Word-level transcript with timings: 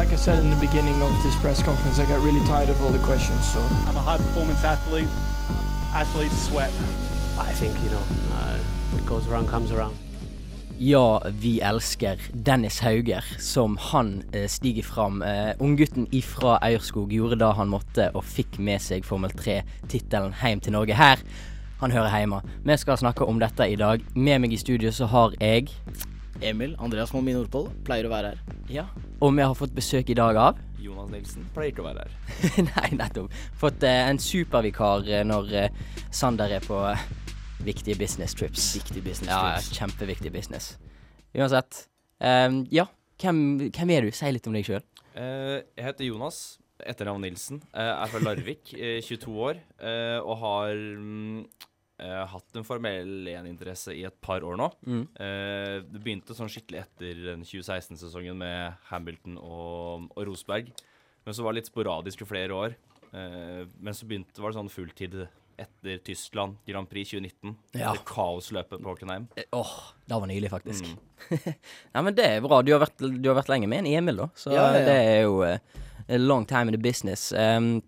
like 0.00 0.14
I 0.14 0.16
said 0.16 0.38
in 0.38 0.48
the 0.48 0.60
beginning 0.68 1.02
of 1.02 1.12
this 1.22 1.36
press 1.42 1.62
conference, 1.62 1.98
I 1.98 2.06
got 2.12 2.20
really 2.24 2.44
tired 2.46 2.70
of 2.70 2.82
all 2.82 2.92
the 2.98 3.04
questions. 3.10 3.42
So 3.52 3.60
I'm 3.86 3.96
a 3.96 4.04
high 4.08 4.16
performance 4.16 4.64
athlete. 4.64 5.08
Athletes 5.94 6.38
sweat. 6.48 6.72
I 7.48 7.52
think, 7.60 7.74
you 7.84 7.90
know, 7.90 8.04
uh, 8.38 8.58
what 8.92 9.04
goes 9.04 9.28
around 9.28 9.48
comes 9.48 9.70
around. 9.72 9.94
Ja, 10.78 11.22
vi 11.40 11.60
elsker 11.60 12.16
Dennis 12.32 12.80
Hauger, 12.80 13.24
som 13.38 13.76
han 13.76 14.22
eh, 14.32 14.48
stiger 14.48 14.82
fram. 14.82 15.22
Eh, 15.22 15.54
Unggutten 15.58 16.06
ifra 16.10 16.58
Eierskog 16.62 17.12
gjorde 17.12 17.36
da 17.36 17.50
han 17.52 17.68
måtte, 17.68 18.10
og 18.14 18.24
fikk 18.24 18.56
med 18.58 18.80
seg 18.80 19.04
Formel 19.04 19.30
3-tittelen 19.36 20.32
hjem 20.40 20.64
til 20.64 20.72
Norge 20.72 20.96
her. 20.96 21.20
Han 21.84 21.92
hører 21.92 22.16
hjemme. 22.18 22.40
Vi 22.64 22.76
skal 22.76 22.96
snakke 22.96 23.28
om 23.28 23.40
dette 23.40 23.68
i 23.68 23.76
dag. 23.76 24.00
Med 24.14 24.40
meg 24.40 24.56
i 24.56 24.62
studio 24.64 24.92
så 24.92 25.12
har 25.12 25.36
jeg 25.40 25.68
Emil 26.40 26.74
Andreas 26.80 27.12
Molmin 27.14 27.36
Nordpål 27.36 27.68
pleier 27.84 28.08
å 28.08 28.12
være 28.12 28.32
her. 28.32 28.58
Ja. 28.72 28.86
Og 29.20 29.34
vi 29.36 29.44
har 29.44 29.54
fått 29.58 29.74
besøk 29.76 30.10
i 30.12 30.16
dag 30.18 30.38
av 30.40 30.60
Jonas 30.84 31.10
Nilsen 31.12 31.48
pleier 31.54 31.74
ikke 31.74 31.84
å 31.84 31.88
være 31.90 32.06
her. 32.06 32.68
Nei, 32.70 32.88
nettopp. 32.96 33.34
Fått 33.60 33.84
eh, 33.84 34.06
en 34.08 34.20
supervikar 34.22 35.08
eh, 35.10 35.24
når 35.28 35.52
eh, 35.66 35.82
Sander 36.08 36.56
er 36.56 36.64
på 36.64 36.78
eh, 36.88 37.02
viktige 37.64 37.98
business 38.00 38.36
trips. 38.36 38.70
Viktig 38.78 39.04
business 39.04 39.32
Ja, 39.32 39.58
ja, 39.58 39.60
kjempeviktig 39.80 40.32
business. 40.32 40.72
Uansett. 41.36 41.84
Um, 42.20 42.64
ja, 42.72 42.86
hvem, 43.20 43.70
hvem 43.70 43.92
er 43.94 44.08
du? 44.08 44.14
Si 44.16 44.32
litt 44.32 44.48
om 44.48 44.56
deg 44.56 44.66
sjøl. 44.66 44.82
Uh, 45.14 45.60
jeg 45.76 45.86
heter 45.86 46.08
Jonas, 46.08 46.40
etternavn 46.80 47.22
Nilsen. 47.24 47.60
Uh, 47.74 47.92
er 47.92 48.12
fra 48.12 48.22
Larvik, 48.24 48.72
eh, 48.76 49.00
22 49.04 49.36
år, 49.50 49.60
Uh, 49.80 50.20
og 50.20 50.36
har 50.42 50.74
mm, 50.76 51.44
eh, 52.00 52.22
hatt 52.32 52.56
en 52.58 52.66
Formel 52.66 53.28
1-interesse 53.30 53.94
i 53.96 54.04
et 54.08 54.16
par 54.24 54.44
år 54.46 54.56
nå. 54.60 54.70
Mm. 54.86 55.02
Eh, 55.14 55.74
det 55.86 56.02
begynte 56.02 56.36
sånn 56.36 56.50
skikkelig 56.52 56.82
etter 56.84 57.24
den 57.30 57.44
2016-sesongen 57.46 58.38
med 58.40 58.80
Hamilton 58.90 59.36
og, 59.40 60.08
og 60.14 60.24
Rosberg. 60.30 60.72
Men 61.26 61.36
så 61.36 61.44
var 61.44 61.52
det 61.52 61.62
litt 61.62 61.70
sporadisk 61.72 62.24
i 62.24 62.30
flere 62.30 62.56
år. 62.56 62.78
Eh, 63.12 63.62
men 63.78 63.96
så 63.96 64.08
begynte 64.08 64.42
var 64.42 64.52
det 64.52 64.60
sånn 64.60 64.72
fulltid 64.72 65.20
etter 65.60 65.98
Tyskland 66.06 66.56
Grand 66.64 66.88
Prix 66.88 67.12
2019. 67.12 67.54
Ja. 67.76 67.90
Etter 67.90 68.04
kaosløpet 68.08 68.80
på 68.80 68.88
Hockenheim. 68.88 69.28
Eh, 69.36 69.48
Åh, 69.56 69.76
det 70.08 70.20
var 70.22 70.30
nylig, 70.30 70.50
faktisk. 70.52 70.88
Mm. 70.88 71.38
Nei, 71.94 72.02
men 72.06 72.16
det 72.16 72.26
er 72.26 72.44
bra. 72.44 72.62
Du 72.64 72.72
har 72.74 72.82
vært, 72.84 72.96
du 73.00 73.28
har 73.28 73.36
vært 73.42 73.52
lenge 73.52 73.68
med 73.70 73.84
en 73.84 73.90
Emil, 74.00 74.22
da. 74.24 74.30
Så 74.38 74.54
Ja, 74.54 74.70
ja, 74.70 74.80
ja. 74.80 74.86
det 74.88 74.98
er 75.04 75.22
jo 75.26 75.40
uh, 75.44 75.80
a 76.08 76.20
long 76.20 76.46
time 76.48 76.72
in 76.72 76.76
the 76.78 76.80
business. 76.80 77.28
Um, 77.32 77.82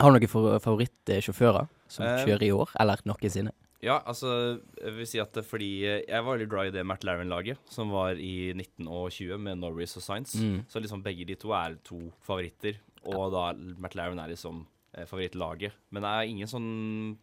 har 0.00 0.10
du 0.10 0.18
noen 0.18 0.60
favorittsjåfører 0.64 1.68
som 1.90 2.06
Eh, 2.06 2.22
kjører 2.26 2.46
i 2.46 2.52
år, 2.54 2.70
eller 2.80 3.02
noensinne? 3.08 3.52
Ja, 3.80 3.94
altså, 4.04 4.60
jeg 4.76 4.92
vil 4.98 5.06
si 5.08 5.20
at 5.22 5.32
fordi 5.48 5.70
eh, 5.88 6.02
jeg 6.04 6.24
var 6.24 6.36
veldig 6.36 6.48
glad 6.52 6.68
i 6.68 6.74
det 6.74 6.82
Matt 6.84 7.04
Larren-laget, 7.08 7.58
som 7.72 7.90
var 7.94 8.18
i 8.20 8.52
19 8.52 8.86
og 8.92 9.08
20 9.14 9.38
med 9.40 9.58
Norris 9.62 9.96
og 9.96 10.04
Science. 10.04 10.36
Mm. 10.36 10.66
Så 10.68 10.82
liksom 10.84 11.02
begge 11.02 11.24
de 11.28 11.36
to 11.40 11.54
er 11.56 11.78
to 11.86 12.00
favoritter, 12.26 12.76
og 13.08 13.30
da 13.32 13.46
Matt 13.80 13.96
Larren 13.96 14.20
er 14.20 14.28
liksom 14.34 14.66
eh, 14.94 15.06
favorittlaget. 15.08 15.72
Men 15.90 16.04
det 16.04 16.10
er 16.12 16.28
ingen 16.28 16.50
sånn 16.50 16.70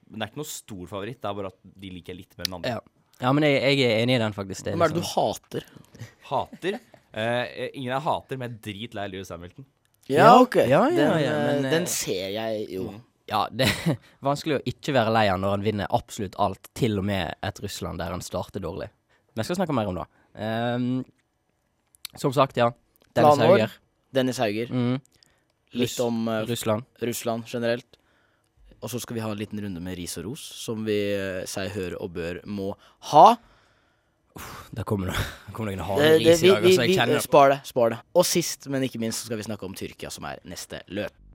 Det 0.09 0.17
er 0.21 0.31
ikke 0.31 0.41
noe 0.41 0.49
stor 0.49 0.85
favoritt, 0.89 1.21
det 1.21 1.29
er 1.29 1.37
bare 1.37 1.51
at 1.53 1.59
de 1.77 1.91
liker 1.93 2.13
jeg 2.15 2.23
litt 2.23 2.37
mer 2.39 2.49
enn 2.49 2.57
andre. 2.61 2.75
Ja. 2.77 2.81
Ja, 3.17 3.31
men 3.33 3.47
jeg, 3.47 3.61
jeg 3.79 3.89
er 3.89 4.03
enig 4.03 4.13
i 4.17 4.21
den, 4.21 4.33
faktisk. 4.33 4.65
Det 4.65 4.73
er 4.73 4.77
er 4.77 4.91
det 4.91 4.97
du 4.97 5.01
liksom- 5.01 5.33
hater? 5.33 5.63
Hater. 6.29 6.79
Eh, 7.17 7.69
ingen 7.73 7.89
jeg 7.93 8.01
hater, 8.05 8.37
men 8.37 8.49
jeg 8.49 8.57
er 8.57 8.61
dritlei 8.67 9.05
Lewis 9.09 9.29
Hamilton. 9.33 9.65
Ja, 10.07 10.27
ok. 10.39 10.55
ja, 10.55 10.67
ja, 10.69 10.81
den, 10.89 10.99
ja, 11.23 11.31
men, 11.37 11.65
eh, 11.65 11.65
eh, 11.65 11.71
den 11.73 11.85
ser 11.89 12.29
jeg 12.35 12.67
jo. 12.71 12.91
Ja, 13.27 13.43
det 13.51 13.67
er 13.67 13.97
vanskelig 14.23 14.59
å 14.59 14.63
ikke 14.69 14.95
være 14.95 15.11
lei 15.11 15.25
av 15.31 15.41
når 15.41 15.57
han 15.57 15.65
vinner 15.65 15.91
absolutt 15.95 16.37
alt, 16.39 16.69
til 16.77 16.99
og 17.01 17.07
med 17.09 17.35
et 17.43 17.59
Russland 17.63 17.99
der 17.99 18.13
han 18.15 18.23
starter 18.23 18.63
dårlig. 18.63 18.87
Men 19.33 19.43
jeg 19.43 19.49
skal 19.49 19.59
snakke 19.59 19.75
mer 19.75 19.91
om 19.91 19.99
det. 19.99 20.07
Um, 20.37 20.87
som 22.17 22.33
sagt, 22.33 22.57
ja. 22.57 22.71
Dennis 23.11 23.35
Planår. 23.35 23.51
Hauger. 23.51 23.75
Dennis 24.15 24.39
Hauger. 24.41 24.71
Mm, 24.71 24.97
Litt 25.77 25.99
om 26.01 26.23
uh, 26.31 26.39
Russland. 26.47 26.87
Russland 27.03 27.51
generelt. 27.51 27.99
Og 28.77 28.91
så 28.93 29.01
skal 29.01 29.17
vi 29.17 29.25
ha 29.25 29.29
en 29.33 29.39
liten 29.39 29.59
runde 29.61 29.83
med 29.83 29.97
ris 29.99 30.15
og 30.21 30.29
ros, 30.29 30.47
som 30.63 30.87
vi 30.87 30.97
uh, 31.17 31.43
sier 31.49 31.73
hør 31.75 31.99
og 31.99 32.15
bør 32.15 32.41
må 32.47 32.71
ha. 33.11 33.27
Der 34.77 34.85
kommer 34.87 35.11
det 35.11 35.19
der 35.19 35.53
kommer 35.53 35.73
noen 35.73 35.85
harde 35.85 36.09
ris 36.21 36.43
i 36.45 36.51
dag, 36.51 36.61
vi, 36.61 36.75
vi, 36.77 36.91
vi, 36.93 36.97
det. 37.11 37.21
spar 37.25 37.51
det. 37.55 37.61
Spar 37.67 37.95
det. 37.95 38.01
Og 38.15 38.25
sist, 38.29 38.69
men 38.71 38.85
ikke 38.85 39.01
minst, 39.01 39.23
så 39.23 39.31
skal 39.31 39.41
vi 39.41 39.47
snakke 39.49 39.67
om 39.67 39.75
Tyrkia, 39.75 40.13
som 40.13 40.29
er 40.29 40.39
neste 40.47 40.85
løp. 40.93 41.26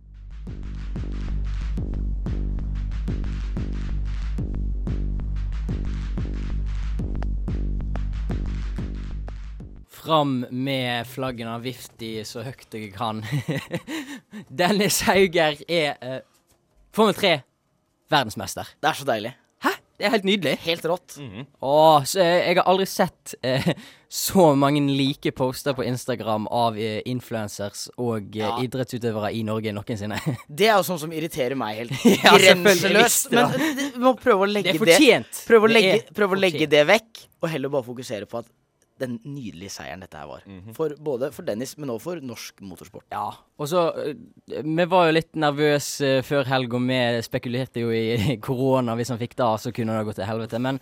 Fram 10.02 10.40
med 10.50 11.06
flaggene, 11.06 11.54
vift 11.62 11.92
de 12.02 12.24
så 12.26 12.42
høyt 12.42 12.74
jeg 12.74 12.88
kan. 12.96 13.22
Dennis 14.62 15.00
Hauger 15.06 15.60
er 15.68 15.94
uh, 16.02 16.18
Formel 16.96 17.14
3 17.16 17.36
verdensmester. 18.12 18.68
Det 18.82 18.90
er 18.90 18.98
så 18.98 19.06
deilig. 19.08 19.30
Hæ? 19.62 19.70
Det 19.96 20.04
er 20.08 20.12
helt 20.16 20.24
nydelig. 20.26 20.52
Helt 20.66 20.84
rått. 20.90 21.14
Åh, 21.62 22.04
så 22.10 22.18
eh, 22.20 22.48
jeg 22.48 22.58
har 22.58 22.66
aldri 22.68 22.86
sett 22.90 23.34
eh, 23.46 23.68
så 24.26 24.48
mange 24.58 24.82
like 24.90 25.30
poster 25.38 25.76
på 25.78 25.84
Instagram 25.86 26.48
av 26.52 26.76
eh, 26.76 26.98
influencers 27.08 27.86
og 28.02 28.34
eh, 28.34 28.42
Ja. 28.42 28.56
idrettsutøvere 28.66 29.30
i 29.38 29.44
Norge 29.46 29.72
noensinne. 29.76 30.18
Det 30.50 30.66
er 30.68 30.74
jo 30.80 30.88
sånn 30.90 31.00
som 31.04 31.14
irriterer 31.14 31.54
meg 31.56 31.78
helt 31.84 31.94
Ja, 32.18 32.34
grenseløst. 32.36 33.30
Men 33.32 33.54
det. 33.54 33.70
eh, 33.70 33.84
vi 33.94 34.02
må 34.02 34.16
prøve 34.20 34.44
å 34.44 34.50
Det 34.50 34.56
legge 34.58 34.74
er 34.74 34.90
det. 34.90 35.22
Prøve 35.46 35.70
å 35.70 35.70
Det 35.72 35.78
legge, 35.78 35.94
er 36.02 36.18
prøve 36.18 36.36
å 36.36 36.42
legge 36.42 36.68
det 36.74 36.82
vekk, 36.90 37.22
og 37.40 37.52
heller 37.54 37.72
bare 37.78 37.88
fokusere 37.92 38.28
på 38.28 38.42
at 38.42 38.50
den 39.02 39.18
nydelige 39.26 39.74
seieren 39.74 40.02
dette 40.04 40.18
her 40.20 40.30
var. 40.30 40.46
Mhm. 40.48 40.74
For 40.78 40.94
både 41.02 41.32
for 41.34 41.46
Dennis, 41.46 41.74
men 41.78 41.92
også 41.92 42.06
for 42.08 42.24
norsk 42.32 42.62
motorsport. 42.64 43.06
Ja, 43.12 43.28
og 43.58 43.70
så 43.70 43.86
eh, 44.00 44.14
Vi 44.62 44.86
var 44.88 45.08
jo 45.08 45.16
litt 45.18 45.32
nervøse 45.36 46.18
eh, 46.18 46.26
før 46.26 46.48
helg, 46.48 46.74
og 46.78 46.86
vi 46.88 47.00
spekulerte 47.26 47.82
jo 47.84 47.90
i 47.96 48.36
korona. 48.42 48.96
Hvis 48.98 49.12
han 49.14 49.20
fikk 49.20 49.36
det, 49.38 49.50
så 49.62 49.74
kunne 49.74 49.98
det 49.98 50.08
gått 50.08 50.20
til 50.22 50.30
helvete. 50.30 50.62
Men 50.62 50.80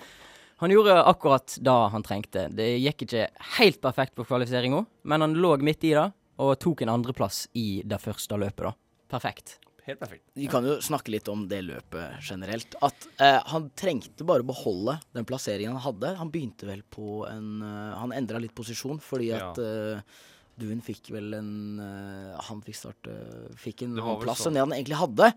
han 0.61 0.73
gjorde 0.75 0.99
akkurat 1.09 1.57
det 1.65 1.79
han 1.95 2.05
trengte. 2.05 2.49
Det 2.53 2.69
gikk 2.83 3.07
ikke 3.07 3.29
helt 3.57 3.81
perfekt 3.81 4.15
på 4.19 4.27
kvalifiseringa, 4.29 4.85
men 5.09 5.25
han 5.25 5.39
lå 5.41 5.55
midt 5.65 5.87
i 5.89 5.95
det, 5.97 6.11
og 6.41 6.59
tok 6.61 6.83
en 6.85 6.93
andreplass 6.93 7.47
i 7.57 7.81
det 7.89 7.97
første 8.01 8.37
løpet, 8.37 8.69
da. 8.69 8.75
Perfekt. 9.11 9.57
Helt 9.91 10.01
perfekt. 10.01 10.25
Vi 10.39 10.47
kan 10.47 10.67
jo 10.67 10.77
snakke 10.85 11.11
litt 11.11 11.29
om 11.33 11.47
det 11.51 11.61
løpet 11.67 12.23
generelt. 12.23 12.77
At 12.87 13.07
eh, 13.19 13.41
han 13.51 13.71
trengte 13.75 14.27
bare 14.27 14.45
å 14.45 14.47
beholde 14.47 14.99
den 15.17 15.27
plasseringen 15.27 15.75
han 15.75 15.83
hadde. 15.83 16.13
Han 16.21 16.31
begynte 16.31 16.69
vel 16.69 16.85
på 16.87 17.25
en 17.27 17.65
uh, 17.65 17.97
Han 17.99 18.15
endra 18.15 18.39
litt 18.43 18.55
posisjon 18.55 19.01
fordi 19.03 19.33
Ja. 19.33 19.51
at 19.51 19.59
eh, 19.59 20.21
Duen 20.61 20.83
fikk 20.85 21.09
vel 21.15 21.35
en 21.39 21.53
uh, 21.81 22.39
Han 22.51 22.61
fikk 22.63 22.77
starte 22.77 23.15
Fikk 23.59 23.87
en 23.87 23.97
annen 23.97 24.23
plass 24.23 24.45
sånn. 24.45 24.53
enn 24.53 24.61
det 24.61 24.65
han 24.67 24.77
egentlig 24.79 25.01
hadde. 25.01 25.33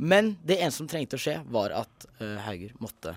Men 0.00 0.34
det 0.40 0.60
eneste 0.60 0.80
som 0.80 0.90
trengte 0.90 1.18
å 1.18 1.22
skje, 1.22 1.36
var 1.54 1.74
at 1.84 2.06
Hauger 2.18 2.72
måtte 2.82 3.12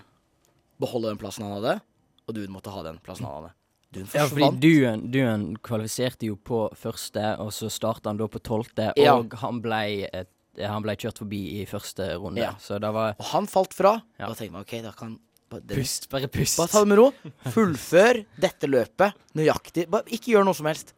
beholde 0.77 1.09
den 1.09 1.17
plassen 1.17 1.47
han 1.47 1.55
hadde, 1.55 1.79
og 2.27 2.35
Duen 2.37 2.53
måtte 2.53 2.73
ha 2.73 2.83
den 2.85 2.99
plassen 3.01 3.25
han 3.25 3.39
hadde. 3.39 3.56
Duen 3.93 4.07
Ja, 4.13 4.25
fordi. 4.27 4.49
Duen, 4.59 5.03
Duen 5.11 5.45
kvalifiserte 5.63 6.27
jo 6.27 6.35
på 6.35 6.65
første, 6.75 7.37
og 7.39 7.53
så 7.55 7.69
starta 7.71 8.09
han 8.11 8.17
da 8.19 8.27
på 8.27 8.41
tolvte, 8.43 8.91
Ja. 8.99 9.15
og 9.15 9.33
han 9.39 9.61
ble, 9.63 10.09
et, 10.11 10.29
han 10.59 10.83
ble 10.83 10.95
kjørt 10.99 11.21
forbi 11.23 11.61
i 11.61 11.65
første 11.69 12.09
runde. 12.19 12.41
Ja. 12.41 12.51
Så 12.59 12.79
det 12.83 12.91
var 12.93 13.15
Og 13.19 13.25
han 13.31 13.47
falt 13.47 13.73
fra. 13.77 14.01
Ja. 14.19 14.27
Da 14.27 14.33
tenkte 14.35 14.51
man 14.57 14.65
OK, 14.67 14.75
da 14.83 14.91
kan 14.91 15.17
bare 15.49 15.61
Pust, 15.71 16.09
bare 16.11 16.27
pust. 16.27 16.57
Bare 16.59 16.67
ta 16.67 16.81
det 16.83 16.87
med 16.91 16.97
ro. 16.99 17.11
Fullfør 17.53 18.25
dette 18.37 18.67
løpet 18.67 19.13
nøyaktig. 19.39 19.87
Bare 19.89 20.03
ikke 20.11 20.33
gjør 20.35 20.43
noe 20.49 20.57
som 20.57 20.67
helst. 20.67 20.91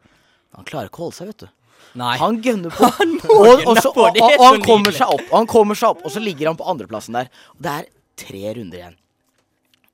Han 0.56 0.66
klarer 0.66 0.90
ikke 0.90 0.98
å 1.04 1.06
holde 1.06 1.18
seg, 1.20 1.30
vet 1.30 1.44
du. 1.44 1.48
Nei. 2.00 2.16
Han 2.18 2.40
gønner 2.42 2.74
på. 2.74 2.88
Han 2.98 3.14
og, 3.30 3.62
og, 3.66 3.78
så, 3.78 3.92
og, 3.94 4.18
og 4.18 4.42
han 4.44 4.60
kommer 4.66 4.92
seg 4.94 5.06
opp, 5.14 5.22
og 5.30 5.36
han 5.38 5.46
kommer 5.50 5.78
seg 5.78 5.94
opp, 5.94 6.02
og 6.04 6.10
så 6.10 6.20
ligger 6.22 6.50
han 6.50 6.58
på 6.58 6.66
andreplassen 6.70 7.16
der. 7.18 7.30
Og 7.54 7.62
det 7.66 7.72
er 7.78 7.88
tre 8.20 8.42
runder 8.58 8.78
igjen. 8.82 8.96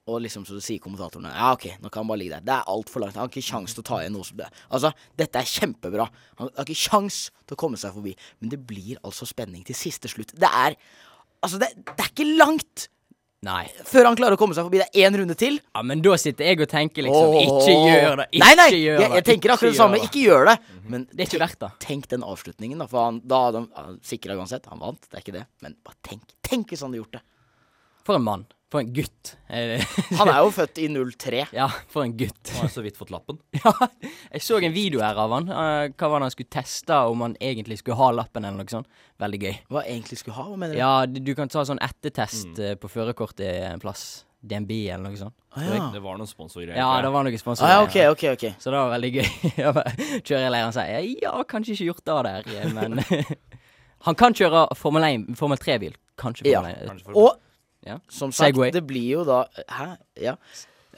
Og 0.07 0.21
liksom 0.23 0.45
så 0.47 0.61
sier 0.63 0.79
kommentatorene 0.83 1.33
Ja, 1.35 1.49
OK, 1.57 1.65
nå 1.83 1.91
kan 1.91 2.05
han 2.05 2.11
bare 2.13 2.21
ligge 2.21 2.37
der. 2.37 2.45
Det 2.47 2.55
er 2.55 2.69
altfor 2.71 3.03
langt. 3.03 3.17
Han 3.19 3.25
har 3.27 3.33
ikke 3.33 3.43
kjangs 3.49 3.75
til 3.75 3.83
å 3.83 3.87
ta 3.89 3.97
igjen 4.03 4.15
noe 4.15 4.27
som 4.29 4.39
det 4.39 4.47
Altså, 4.71 4.93
dette 5.19 5.41
er 5.41 5.49
kjempebra. 5.51 6.07
Han 6.39 6.51
har 6.55 6.67
ikke 6.69 6.79
kjangs 6.87 7.17
til 7.43 7.57
å 7.57 7.61
komme 7.65 7.81
seg 7.81 7.97
forbi. 7.97 8.13
Men 8.39 8.53
det 8.53 8.61
blir 8.69 9.01
altså 9.03 9.27
spenning 9.27 9.65
til 9.67 9.75
siste 9.79 10.11
slutt. 10.13 10.35
Det 10.39 10.51
er 10.51 10.77
Altså, 11.45 11.59
det, 11.61 11.73
det 11.91 12.01
er 12.01 12.13
ikke 12.15 12.29
langt 12.39 12.87
Nei. 13.47 13.67
før 13.87 14.09
han 14.09 14.17
klarer 14.19 14.35
å 14.35 14.41
komme 14.41 14.57
seg 14.57 14.65
forbi. 14.67 14.81
Det 14.81 14.87
er 14.89 15.07
én 15.11 15.19
runde 15.21 15.35
til. 15.39 15.59
Ja, 15.77 15.83
men 15.87 16.01
da 16.03 16.15
sitter 16.19 16.49
jeg 16.49 16.63
og 16.65 16.71
tenker 16.71 17.05
liksom 17.07 17.37
Ikke 17.43 17.75
gjør 17.77 18.17
det! 18.23 18.27
Ikke 18.33 18.41
nei, 18.47 18.55
nei, 18.59 18.69
gjør 18.81 18.97
jeg, 18.97 19.11
det! 19.11 19.19
jeg 19.21 19.27
tenker 19.29 19.53
akkurat 19.55 19.75
det 19.75 19.79
samme. 19.83 20.01
Ikke 20.07 20.23
gjør 20.25 20.49
det. 20.53 20.57
Men 20.87 21.05
Det 21.13 21.21
er 21.21 21.29
ikke 21.29 21.43
verdt 21.45 21.61
det. 21.67 21.71
tenk 21.85 22.09
den 22.15 22.25
avslutningen, 22.27 22.81
da. 22.83 22.87
For 22.91 23.05
han, 23.11 23.21
da 23.27 23.43
hadde 23.49 23.63
han, 23.65 23.69
han 23.77 23.99
sikra 24.07 24.39
uansett. 24.39 24.67
Han 24.73 24.83
vant, 24.83 25.03
det 25.11 25.19
er 25.19 25.27
ikke 25.27 25.37
det. 25.37 25.45
Men 25.67 25.77
bare 25.87 25.99
tenk. 26.09 26.25
Tenk 26.47 26.71
hvis 26.73 26.83
han 26.87 26.95
hadde 26.95 27.03
gjort 27.05 27.19
det. 27.19 27.23
For 28.07 28.19
en 28.19 28.27
mann. 28.27 28.47
For 28.77 28.85
en 28.85 28.93
gutt. 28.93 29.31
Eh, 29.49 29.81
Han 30.21 30.29
er 30.29 30.43
jo 30.45 30.51
født 30.53 30.81
i 30.83 30.89
03. 30.93 31.39
Ja, 31.57 31.69
for 31.89 32.05
en 32.05 32.13
gutt. 32.19 32.51
Han 32.53 32.67
har 32.67 32.73
så 32.75 32.85
vidt 32.85 32.99
fått 33.01 33.13
lappen. 33.15 33.39
Ja, 33.65 33.73
jeg 34.35 34.43
så 34.45 34.59
en 34.61 34.75
video 34.75 35.01
her 35.01 35.17
av 35.17 35.33
han. 35.33 35.49
Eh, 35.49 35.87
hva 35.97 36.11
var 36.13 36.21
det 36.21 36.29
han 36.29 36.35
skulle 36.35 36.53
teste, 36.53 36.99
om 37.09 37.25
han 37.25 37.39
egentlig 37.41 37.81
skulle 37.81 37.97
ha 37.97 38.11
lappen 38.13 38.45
eller 38.45 38.61
noe 38.61 38.75
sånt. 38.75 38.91
Veldig 39.23 39.41
gøy. 39.41 39.55
Hva 39.73 39.87
egentlig 39.89 40.21
skulle 40.21 40.37
ha? 40.37 40.45
Hva 40.51 40.61
mener 40.61 40.77
du? 40.77 40.81
Ja, 40.83 40.93
du 41.09 41.33
kan 41.39 41.49
ta 41.49 41.65
sånn 41.65 41.81
ettertest 41.81 42.53
mm. 42.53 42.77
på 42.83 42.93
førerkortet 42.93 43.65
en 43.73 43.81
plass. 43.81 44.27
DNB 44.47 44.71
eller 44.93 45.09
noe 45.09 45.19
sånt. 45.19 45.35
Ah, 45.57 45.65
ja. 45.65 45.87
Det 45.95 46.03
var 46.05 46.21
noen 46.21 46.29
sponsorgreier. 46.29 46.77
Ja, 46.79 47.01
det 47.03 47.09
var 47.11 47.25
noen 47.25 47.35
Ah, 47.35 47.41
sponsorer. 47.41 47.73
ja, 47.73 47.81
ok, 47.83 47.97
ok, 48.13 48.25
ok. 48.37 48.45
Så 48.63 48.71
det 48.71 48.79
var 48.83 48.93
veldig 48.93 49.11
gøy. 49.17 49.31
Kjører 50.29 50.45
i 50.45 50.53
leiren 50.53 50.69
og 50.69 50.77
sier 50.77 51.09
ja, 51.25 51.33
kanskje 51.49 51.75
ikke 51.75 51.89
gjort 51.89 52.05
det 52.05 52.19
der, 52.29 52.77
men 52.77 53.01
Han 54.07 54.15
kan 54.21 54.37
kjøre 54.37 54.69
Formel 54.79 55.09
1, 55.09 55.33
Formel 55.41 55.59
3-bil. 55.59 55.97
Kanskje 56.21 56.47
Ja. 56.53 56.61
Formel 56.61 56.77
1. 56.77 56.91
Kanskje 56.93 57.09
for- 57.09 57.23
Og 57.25 57.41
Ja. 57.87 57.99
som 58.09 58.33
sagt, 58.33 58.55
Segway. 58.57 58.71
det 58.75 58.83
blir 58.87 59.09
jo 59.19 59.25
da 59.29 59.45
Hæ? 59.69 59.97
Ja. 60.21 60.37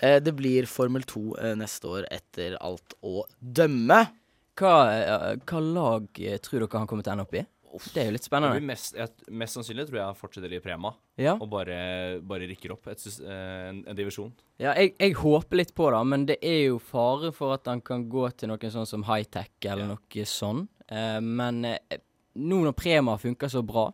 Eh, 0.00 0.20
det 0.22 0.32
blir 0.38 0.66
Formel 0.70 1.02
2 1.02 1.36
eh, 1.42 1.54
neste 1.58 1.84
år 1.90 2.06
etter 2.10 2.56
alt 2.62 2.94
å 3.02 3.24
dømme. 3.42 4.06
Hva, 4.58 4.74
eh, 4.94 5.36
hva 5.46 5.60
lag 5.62 6.06
eh, 6.22 6.38
tror 6.42 6.60
dere 6.64 6.78
han 6.80 6.86
kommer 6.90 7.02
til 7.06 7.12
å 7.12 7.16
ende 7.18 7.26
opp 7.28 7.34
i? 7.34 7.44
Det 7.92 8.00
er 8.00 8.06
jo 8.08 8.12
litt 8.14 8.24
Det 8.24 8.30
blir 8.32 8.40
spennende. 8.40 8.62
mest, 8.64 8.94
jeg, 8.96 9.08
mest 9.30 9.54
sannsynlig 9.58 9.84
tror 9.86 9.98
jeg 10.00 10.06
han 10.08 10.16
fortsetter 10.16 10.54
i 10.56 10.58
Prema 10.64 10.94
Ja, 11.20 11.34
og 11.36 11.50
bare, 11.52 11.76
bare 12.24 12.46
rykker 12.48 12.72
opp 12.72 12.88
et, 12.88 12.98
sys- 12.98 13.20
eh, 13.20 13.68
en, 13.68 13.82
en 13.86 13.94
divisjon. 13.98 14.32
ja 14.58 14.72
jeg, 14.74 14.94
jeg 14.98 15.12
håper 15.20 15.60
litt 15.60 15.74
på 15.76 15.90
det, 15.92 16.00
men 16.08 16.24
det 16.26 16.38
er 16.42 16.62
jo 16.70 16.78
fare 16.80 17.30
for 17.36 17.52
at 17.58 17.66
han 17.68 17.82
kan 17.84 18.08
gå 18.10 18.24
til 18.40 18.48
noen 18.48 18.72
sånn 18.72 18.86
som 18.88 19.04
high-tech 19.04 19.50
eller 19.68 19.84
Ja. 19.84 19.88
noe 19.92 20.24
sånn. 20.24 20.64
Eh, 20.88 21.20
men 21.20 21.64
eh, 21.68 21.98
nå 22.40 22.62
når 22.64 22.72
Prema 22.74 23.18
funker 23.20 23.48
så 23.52 23.62
bra, 23.62 23.90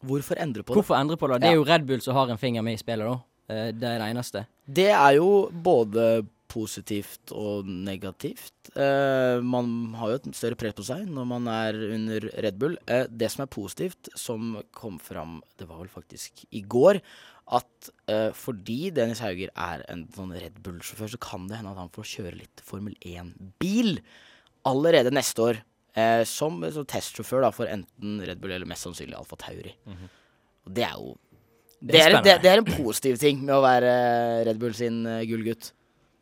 Hvorfor 0.00 0.40
endre 0.40 0.62
på 0.64 0.72
det? 0.72 0.80
hvorfor 0.80 0.96
endre 0.96 1.16
på 1.20 1.28
det? 1.28 1.40
Det 1.42 1.50
er 1.50 1.58
jo 1.58 1.66
Red 1.68 1.86
Bull 1.88 2.00
som 2.04 2.16
har 2.16 2.30
en 2.32 2.40
finger 2.40 2.64
med 2.64 2.78
i 2.78 2.80
spillet, 2.80 3.06
da. 3.06 3.18
Eh, 3.50 3.70
det 3.74 3.88
er 3.88 3.98
det 4.00 4.10
eneste. 4.12 4.44
Det 4.66 4.90
er 4.92 5.16
jo 5.18 5.48
både 5.50 6.26
positivt 6.50 7.32
og 7.36 7.66
negativt. 7.66 8.72
Eh, 8.74 9.38
man 9.42 9.94
har 9.98 10.12
jo 10.12 10.18
et 10.18 10.30
større 10.34 10.58
press 10.58 10.74
på 10.78 10.86
seg 10.86 11.04
når 11.10 11.28
man 11.30 11.46
er 11.50 11.78
under 11.94 12.26
Red 12.42 12.58
Bull. 12.58 12.78
Eh, 12.90 13.06
det 13.10 13.30
som 13.30 13.44
er 13.44 13.52
positivt, 13.52 14.10
som 14.18 14.56
kom 14.74 14.98
fram 14.98 15.40
Det 15.58 15.68
var 15.68 15.78
vel 15.82 15.92
faktisk 15.92 16.44
i 16.50 16.62
går, 16.62 17.00
at 17.50 17.90
fordi 18.38 18.92
Dennis 18.94 19.18
Hauger 19.24 19.50
er 19.58 19.82
en 19.90 20.04
sånn 20.14 20.30
Red 20.30 20.60
Bull-sjåfør, 20.62 21.10
så 21.10 21.18
kan 21.18 21.48
det 21.48 21.56
hende 21.58 21.72
at 21.72 21.80
han 21.80 21.90
får 21.90 22.06
kjøre 22.06 22.36
litt 22.38 22.62
Formel 22.62 22.94
1-bil 23.02 23.98
allerede 24.70 25.10
neste 25.10 25.42
år. 25.42 25.58
Eh, 25.98 26.22
som, 26.28 26.60
som 26.70 26.86
testsjåfør 26.86 27.42
da, 27.46 27.50
for 27.54 27.70
enten 27.70 28.20
Red 28.22 28.38
Bull 28.42 28.54
eller 28.54 28.68
mest 28.68 28.86
sannsynlig 28.86 29.16
Alfa 29.18 29.38
Tauri. 29.40 29.74
Og 30.66 30.72
det 30.76 30.86
er 30.86 30.94
jo 30.94 31.16
det 31.80 31.96
er, 31.96 32.12
det, 32.20 32.32
er, 32.34 32.40
det 32.44 32.48
er 32.50 32.60
en 32.60 32.66
positiv 32.68 33.16
ting 33.16 33.38
med 33.40 33.54
å 33.56 33.62
være 33.64 33.92
Red 34.44 34.58
Bull 34.60 34.74
sin 34.76 34.98
uh, 35.08 35.22
gullgutt. 35.24 35.70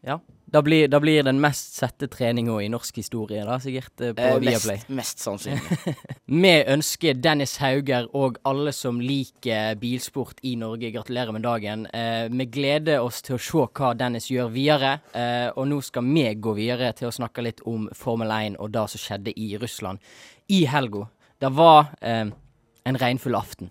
Ja. 0.06 0.20
Da 0.50 0.62
blir, 0.64 0.88
da 0.88 0.96
blir 1.00 1.22
den 1.26 1.40
mest 1.42 1.74
sette 1.76 2.06
treninga 2.08 2.54
i 2.64 2.68
norsk 2.72 2.96
historie, 2.96 3.42
da, 3.44 3.58
sikkert, 3.60 4.00
eh, 4.00 4.14
på 4.16 4.22
Eh, 4.22 4.38
Viaplay. 4.40 4.78
mest, 4.78 4.88
mest 4.88 5.18
sannsynlig. 5.18 5.96
Vi 6.44 6.52
ønsker 6.72 7.14
Dennis 7.20 7.56
Hauger 7.60 8.08
og 8.16 8.38
alle 8.48 8.72
som 8.72 9.00
liker 9.00 9.74
bilsport 9.76 10.40
i 10.48 10.54
Norge, 10.56 10.90
gratulerer 10.94 11.32
med 11.36 11.42
dagen. 11.44 11.86
Eh, 11.92 12.28
vi 12.32 12.46
gleder 12.46 13.00
oss 13.04 13.20
til 13.22 13.36
å 13.36 13.40
se 13.40 13.66
hva 13.76 13.92
Dennis 13.96 14.30
gjør 14.32 14.48
videre. 14.52 14.94
Eh, 15.12 15.50
og 15.54 15.68
nå 15.68 15.82
skal 15.84 16.02
vi 16.08 16.24
gå 16.34 16.54
videre 16.56 16.92
til 16.96 17.08
å 17.08 17.12
snakke 17.12 17.44
litt 17.44 17.60
om 17.66 17.88
Formel 17.92 18.30
1 18.30 18.56
og 18.58 18.72
det 18.72 18.88
som 18.94 19.04
skjedde 19.04 19.36
i 19.36 19.56
Russland 19.60 19.98
i 20.48 20.64
helga. 20.64 21.08
Det 21.40 21.52
var 21.52 21.92
eh, 22.00 22.24
en 22.88 22.96
regnfull 23.04 23.36
aften. 23.36 23.70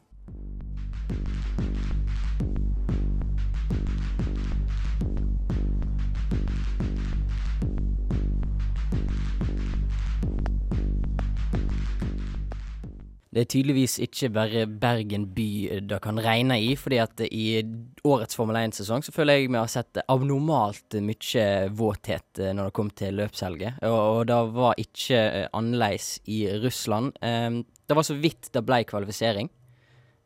Det 13.37 13.43
er 13.43 13.49
tydeligvis 13.53 13.99
ikke 14.01 14.31
bare 14.33 14.61
Bergen 14.81 15.27
by 15.35 15.49
det 15.85 15.99
kan 16.01 16.17
regne 16.25 16.55
i, 16.57 16.71
fordi 16.73 16.97
at 16.97 17.21
i 17.27 17.59
årets 18.01 18.33
Formel 18.33 18.57
1-sesong 18.63 19.05
så 19.05 19.13
føler 19.13 19.37
jeg 19.37 19.51
vi 19.51 19.59
har 19.59 19.69
sett 19.69 19.99
abnormalt 20.09 20.97
mye 21.05 21.43
våthet 21.69 22.41
eh, 22.41 22.55
når 22.57 22.71
det 22.71 22.75
kom 22.79 22.89
til 22.97 23.19
løpshelget. 23.21 23.77
Og, 23.85 23.99
og 23.99 24.23
det 24.31 24.39
var 24.57 24.81
ikke 24.81 25.21
eh, 25.21 25.45
annerledes 25.53 26.09
i 26.25 26.39
Russland. 26.65 27.13
Eh, 27.21 27.61
det 27.61 27.99
var 28.01 28.09
så 28.09 28.17
vidt 28.17 28.49
det 28.57 28.65
ble 28.65 28.81
kvalifisering. 28.89 29.53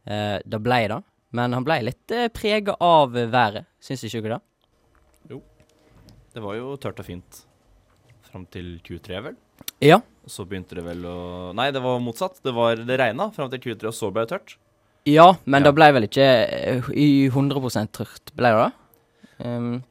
Eh, 0.08 0.40
det 0.40 0.63
ble 0.63 0.81
det. 0.96 1.04
Men 1.36 1.60
han 1.60 1.68
ble 1.68 1.81
litt 1.90 2.16
eh, 2.16 2.31
prega 2.31 2.80
av 2.80 3.12
været, 3.12 3.68
syns 3.84 4.08
ikke 4.08 4.38
det? 4.38 4.42
det? 5.28 5.44
Det 6.31 6.48
var 6.48 6.62
jo 6.63 6.78
tørt 6.80 7.04
og 7.04 7.12
fint 7.12 7.44
fram 8.31 8.48
til 8.51 8.74
Q3, 8.86 9.22
vel. 9.28 9.38
Ja. 9.83 10.00
Så 10.30 10.45
begynte 10.50 10.78
det 10.78 10.83
vel 10.86 11.06
å 11.10 11.51
Nei, 11.57 11.69
det 11.74 11.81
var 11.83 12.01
motsatt. 12.04 12.39
Det, 12.44 12.54
var, 12.56 12.81
det 12.88 13.00
regna 13.01 13.30
fram 13.36 13.51
til 13.51 13.62
Q3, 13.63 13.89
og 13.89 13.98
så 13.98 14.12
ble 14.13 14.25
det 14.25 14.33
tørt. 14.36 14.57
Ja, 15.10 15.31
men 15.45 15.62
Ja. 15.63 15.69
det 15.69 15.75
ble 15.75 15.88
vel 15.95 16.06
ikke 16.06 16.28
eh, 16.45 16.92
i 16.94 17.10
100 17.28 17.88
tørt, 17.92 18.33
ble 18.38 18.51
det 18.54 18.60
det? 18.62 18.72
Um, 19.42 19.81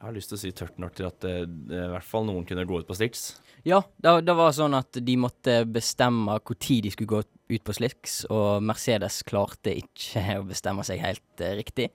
Jeg 0.00 0.06
har 0.06 0.14
lyst 0.16 0.30
til 0.32 0.38
å 0.38 0.40
si 0.40 0.52
tørt 0.56 0.78
nok 0.80 0.94
til 0.96 1.06
at 1.10 1.18
det, 1.20 1.34
det, 1.68 1.82
i 1.84 1.90
hvert 1.92 2.08
fall 2.08 2.24
noen 2.24 2.46
kunne 2.48 2.64
gå 2.64 2.80
ut 2.80 2.88
på 2.88 2.96
Stix. 2.96 3.34
Ja, 3.68 3.82
det, 4.00 4.14
det 4.24 4.36
var 4.38 4.54
sånn 4.56 4.72
at 4.78 4.96
de 4.96 5.16
måtte 5.20 5.58
bestemme 5.68 6.38
tid 6.56 6.86
de 6.86 6.94
skulle 6.94 7.12
gå 7.12 7.20
ut 7.50 7.64
på 7.66 7.74
Slix, 7.76 8.22
og 8.32 8.62
Mercedes 8.64 9.20
klarte 9.28 9.74
ikke 9.76 10.24
å 10.40 10.48
bestemme 10.48 10.86
seg 10.88 11.02
helt 11.04 11.44
uh, 11.44 11.52
riktig. 11.60 11.90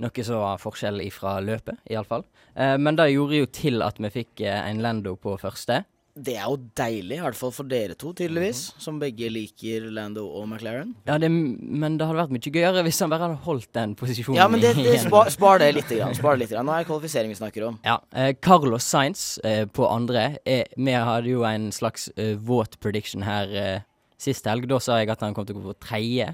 Noe 0.00 0.24
som 0.24 0.40
var 0.40 0.60
forskjell 0.62 1.02
ifra 1.04 1.38
løpet, 1.44 1.80
iallfall. 1.92 2.24
Eh, 2.56 2.76
men 2.80 2.96
det 2.96 3.10
gjorde 3.12 3.42
jo 3.42 3.48
til 3.52 3.82
at 3.84 4.00
vi 4.00 4.12
fikk 4.20 4.44
eh, 4.46 4.60
en 4.70 4.80
Lando 4.84 5.16
på 5.20 5.36
første. 5.40 5.82
Det 6.20 6.34
er 6.34 6.48
jo 6.50 6.56
deilig, 6.76 7.16
i 7.20 7.22
hvert 7.22 7.36
fall 7.38 7.52
for 7.54 7.68
dere 7.70 7.94
to, 7.96 8.10
tydeligvis. 8.18 8.64
Som 8.82 8.98
begge 9.00 9.28
liker 9.30 9.86
Lando 9.94 10.24
og 10.26 10.48
McLaren. 10.48 10.90
Ja, 11.06 11.16
det, 11.22 11.30
men 11.30 11.96
det 12.00 12.08
hadde 12.08 12.18
vært 12.18 12.34
mye 12.34 12.52
gøyere 12.56 12.82
hvis 12.84 12.98
han 13.00 13.12
bare 13.12 13.28
hadde 13.28 13.38
holdt 13.44 13.70
den 13.78 13.94
posisjonen. 13.96 14.40
Ja, 14.40 14.48
men 14.50 14.60
det, 14.60 14.74
det, 14.80 14.96
spar, 15.04 15.30
spar 15.32 15.62
det 15.62 15.70
litt. 15.78 15.92
Grann, 15.94 16.16
spar 16.18 16.34
det 16.36 16.42
litt 16.44 16.52
grann. 16.56 16.66
Nå 16.66 16.74
er 16.74 16.82
det 16.82 16.90
kvalifisering 16.90 17.30
vi 17.32 17.38
snakker 17.38 17.68
om. 17.70 17.78
Ja, 17.86 18.00
eh, 18.10 18.32
Carlos 18.42 18.88
Sainz 18.90 19.38
eh, 19.46 19.62
på 19.70 19.86
andre. 19.88 20.26
Eh, 20.44 20.66
vi 20.76 20.96
hadde 20.98 21.30
jo 21.30 21.46
en 21.48 21.70
slags 21.76 22.10
eh, 22.16 22.34
våt 22.36 22.80
prediction 22.82 23.24
her 23.24 23.54
eh, 23.54 23.86
sist 24.20 24.50
helg. 24.50 24.66
Da 24.68 24.80
sa 24.82 24.98
jeg 25.00 25.14
at 25.14 25.22
han 25.24 25.36
kom 25.36 25.46
til 25.48 25.56
å 25.56 25.62
gå 25.62 25.70
på 25.70 25.78
tredje. 25.86 26.32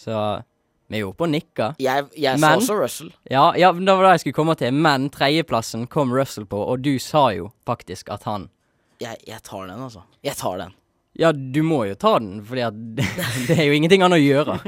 Så 0.00 0.16
vi 0.90 0.98
er 0.98 1.04
jo 1.04 1.12
oppe 1.12 1.22
og 1.22 1.30
nikker. 1.30 1.76
Jeg, 1.78 2.08
jeg 2.18 2.38
sa 2.42 2.56
også 2.58 2.74
Russell. 2.74 3.12
Ja, 3.30 3.52
ja, 3.54 3.70
det 3.70 3.94
var 3.94 4.08
det 4.08 4.16
jeg 4.16 4.24
skulle 4.24 4.38
komme 4.40 4.56
til. 4.58 4.74
Men 4.74 5.06
tredjeplassen 5.14 5.86
kom 5.90 6.10
Russell 6.14 6.48
på, 6.50 6.58
og 6.58 6.82
du 6.82 6.96
sa 7.02 7.28
jo 7.36 7.52
faktisk 7.68 8.10
at 8.10 8.26
han 8.26 8.48
Jeg, 9.00 9.20
jeg 9.28 9.38
tar 9.46 9.68
den, 9.70 9.78
altså. 9.78 10.02
Jeg 10.26 10.34
tar 10.36 10.58
den. 10.58 10.74
Ja, 11.16 11.30
du 11.32 11.62
må 11.66 11.84
jo 11.86 11.94
ta 11.94 12.16
den, 12.18 12.40
fordi 12.46 12.66
det, 12.98 13.06
det 13.48 13.56
er 13.56 13.70
jo 13.70 13.78
ingenting 13.78 14.02
annet 14.02 14.18
å 14.18 14.24
gjøre. 14.24 14.58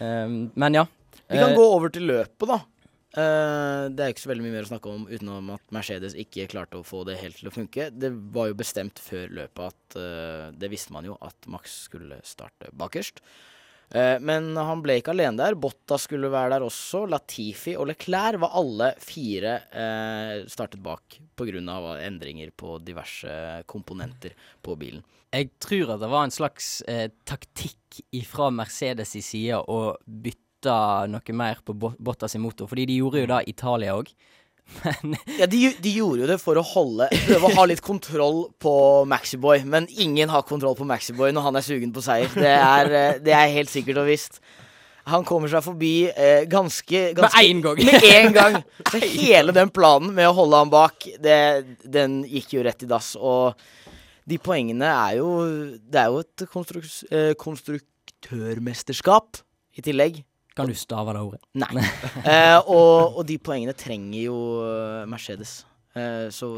Um, 0.00 0.38
men 0.64 0.80
ja. 0.80 0.88
Vi 1.28 1.36
kan 1.36 1.52
uh, 1.52 1.58
gå 1.60 1.68
over 1.76 1.92
til 1.92 2.08
løpet, 2.08 2.48
da. 2.48 2.60
Uh, 3.14 3.92
det 3.94 4.00
er 4.00 4.10
ikke 4.10 4.24
så 4.24 4.32
veldig 4.32 4.48
mye 4.48 4.56
mer 4.56 4.64
å 4.66 4.72
snakke 4.72 4.90
om 4.96 5.04
utenom 5.06 5.52
at 5.54 5.76
Mercedes 5.76 6.16
ikke 6.18 6.48
klarte 6.50 6.80
å 6.80 6.86
få 6.88 7.04
det 7.06 7.20
helt 7.20 7.36
til 7.38 7.52
å 7.52 7.54
funke. 7.54 7.92
Det 7.92 8.10
var 8.34 8.48
jo 8.48 8.62
bestemt 8.64 8.98
før 8.98 9.28
løpet 9.44 9.66
at 9.68 9.98
uh, 10.00 10.48
Det 10.56 10.72
visste 10.72 10.96
man 10.96 11.06
jo 11.12 11.20
at 11.20 11.52
Max 11.52 11.84
skulle 11.90 12.24
starte 12.24 12.72
bakerst. 12.72 13.20
Eh, 13.90 14.16
men 14.20 14.52
han 14.56 14.82
ble 14.84 14.98
ikke 15.00 15.12
alene 15.14 15.38
der. 15.40 15.56
Botta 15.58 15.98
skulle 16.00 16.30
være 16.32 16.56
der 16.56 16.66
også. 16.66 17.04
Latifi 17.10 17.76
og 17.78 17.88
Leclerc 17.90 18.40
var 18.42 18.56
alle 18.60 18.92
fire 19.02 19.56
uh, 19.74 20.44
startet 20.50 20.82
bak 20.82 21.18
pga. 21.36 21.60
endringer 22.04 22.50
på 22.56 22.78
diverse 22.82 23.62
komponenter 23.66 24.34
på 24.62 24.76
bilen. 24.80 25.04
Jeg 25.34 25.50
tror 25.58 25.96
at 25.96 26.02
det 26.02 26.10
var 26.12 26.24
en 26.26 26.34
slags 26.34 26.82
eh, 26.86 27.08
taktikk 27.26 27.98
fra 28.28 28.50
Mercedes' 28.54 29.16
side 29.18 29.58
å 29.58 29.96
bytte 30.06 30.74
noe 31.10 31.34
mer 31.36 31.58
på 31.66 31.74
Bottas 31.74 32.36
motor, 32.38 32.70
fordi 32.70 32.86
de 32.86 33.00
gjorde 33.00 33.24
jo 33.24 33.40
i 33.40 33.50
Italia 33.50 33.96
òg. 33.98 34.12
Men 34.82 35.16
Ja, 35.40 35.46
de, 35.50 35.72
de 35.80 35.90
gjorde 35.92 36.20
jo 36.24 36.28
det 36.30 36.38
for 36.42 36.58
å 36.58 36.62
holde 36.64 37.08
Prøve 37.12 37.46
å 37.50 37.54
ha 37.58 37.64
litt 37.68 37.82
kontroll 37.84 38.38
på 38.62 38.74
Maxiboy, 39.10 39.58
men 39.68 39.88
ingen 39.90 40.28
har 40.32 40.42
kontroll 40.48 40.76
på 40.78 40.86
Maxiboy 40.88 41.32
når 41.34 41.42
han 41.48 41.56
er 41.60 41.64
sugen 41.66 41.92
på 41.94 42.02
seier. 42.04 42.30
Det 42.34 42.54
er, 42.54 42.84
eh, 42.90 43.18
det 43.24 43.34
er 43.36 43.54
helt 43.54 43.72
sikkert 43.72 43.98
og 44.02 44.08
visst. 44.08 44.34
Han 45.12 45.24
kommer 45.28 45.48
seg 45.52 45.62
forbi 45.66 45.94
eh, 46.08 46.42
ganske, 46.48 47.12
ganske 47.16 47.36
Med 47.36 47.44
én 47.44 47.60
gang. 47.64 47.76
Med 47.84 48.04
en 48.08 48.32
gang. 48.32 48.54
Så 48.92 48.98
hele 49.04 49.52
den 49.56 49.70
planen 49.74 50.10
med 50.16 50.26
å 50.30 50.36
holde 50.36 50.56
han 50.62 50.70
bak, 50.72 50.96
det, 51.20 51.38
den 51.84 52.24
gikk 52.24 52.52
jo 52.56 52.64
rett 52.64 52.82
i 52.86 52.88
dass. 52.88 53.08
Og 53.20 53.52
de 54.24 54.38
poengene 54.40 54.88
er 54.88 55.18
jo 55.18 55.28
Det 55.76 55.98
er 56.00 56.08
jo 56.08 56.18
et 56.24 56.46
konstruk 56.48 56.86
eh, 57.12 57.34
konstruktørmesterskap 57.40 59.36
i 59.76 59.80
tillegg. 59.84 60.24
Kan 60.54 60.70
du 60.70 60.74
stave 60.78 61.12
det 61.16 61.22
ordet? 61.26 61.42
Nei. 61.58 61.84
Eh, 62.24 62.58
og, 62.70 63.18
og 63.20 63.22
de 63.28 63.36
poengene 63.42 63.74
trenger 63.76 64.26
jo 64.28 64.36
eh, 64.64 65.04
Mercedes. 65.10 65.62
Eh, 65.98 66.28
så 66.34 66.48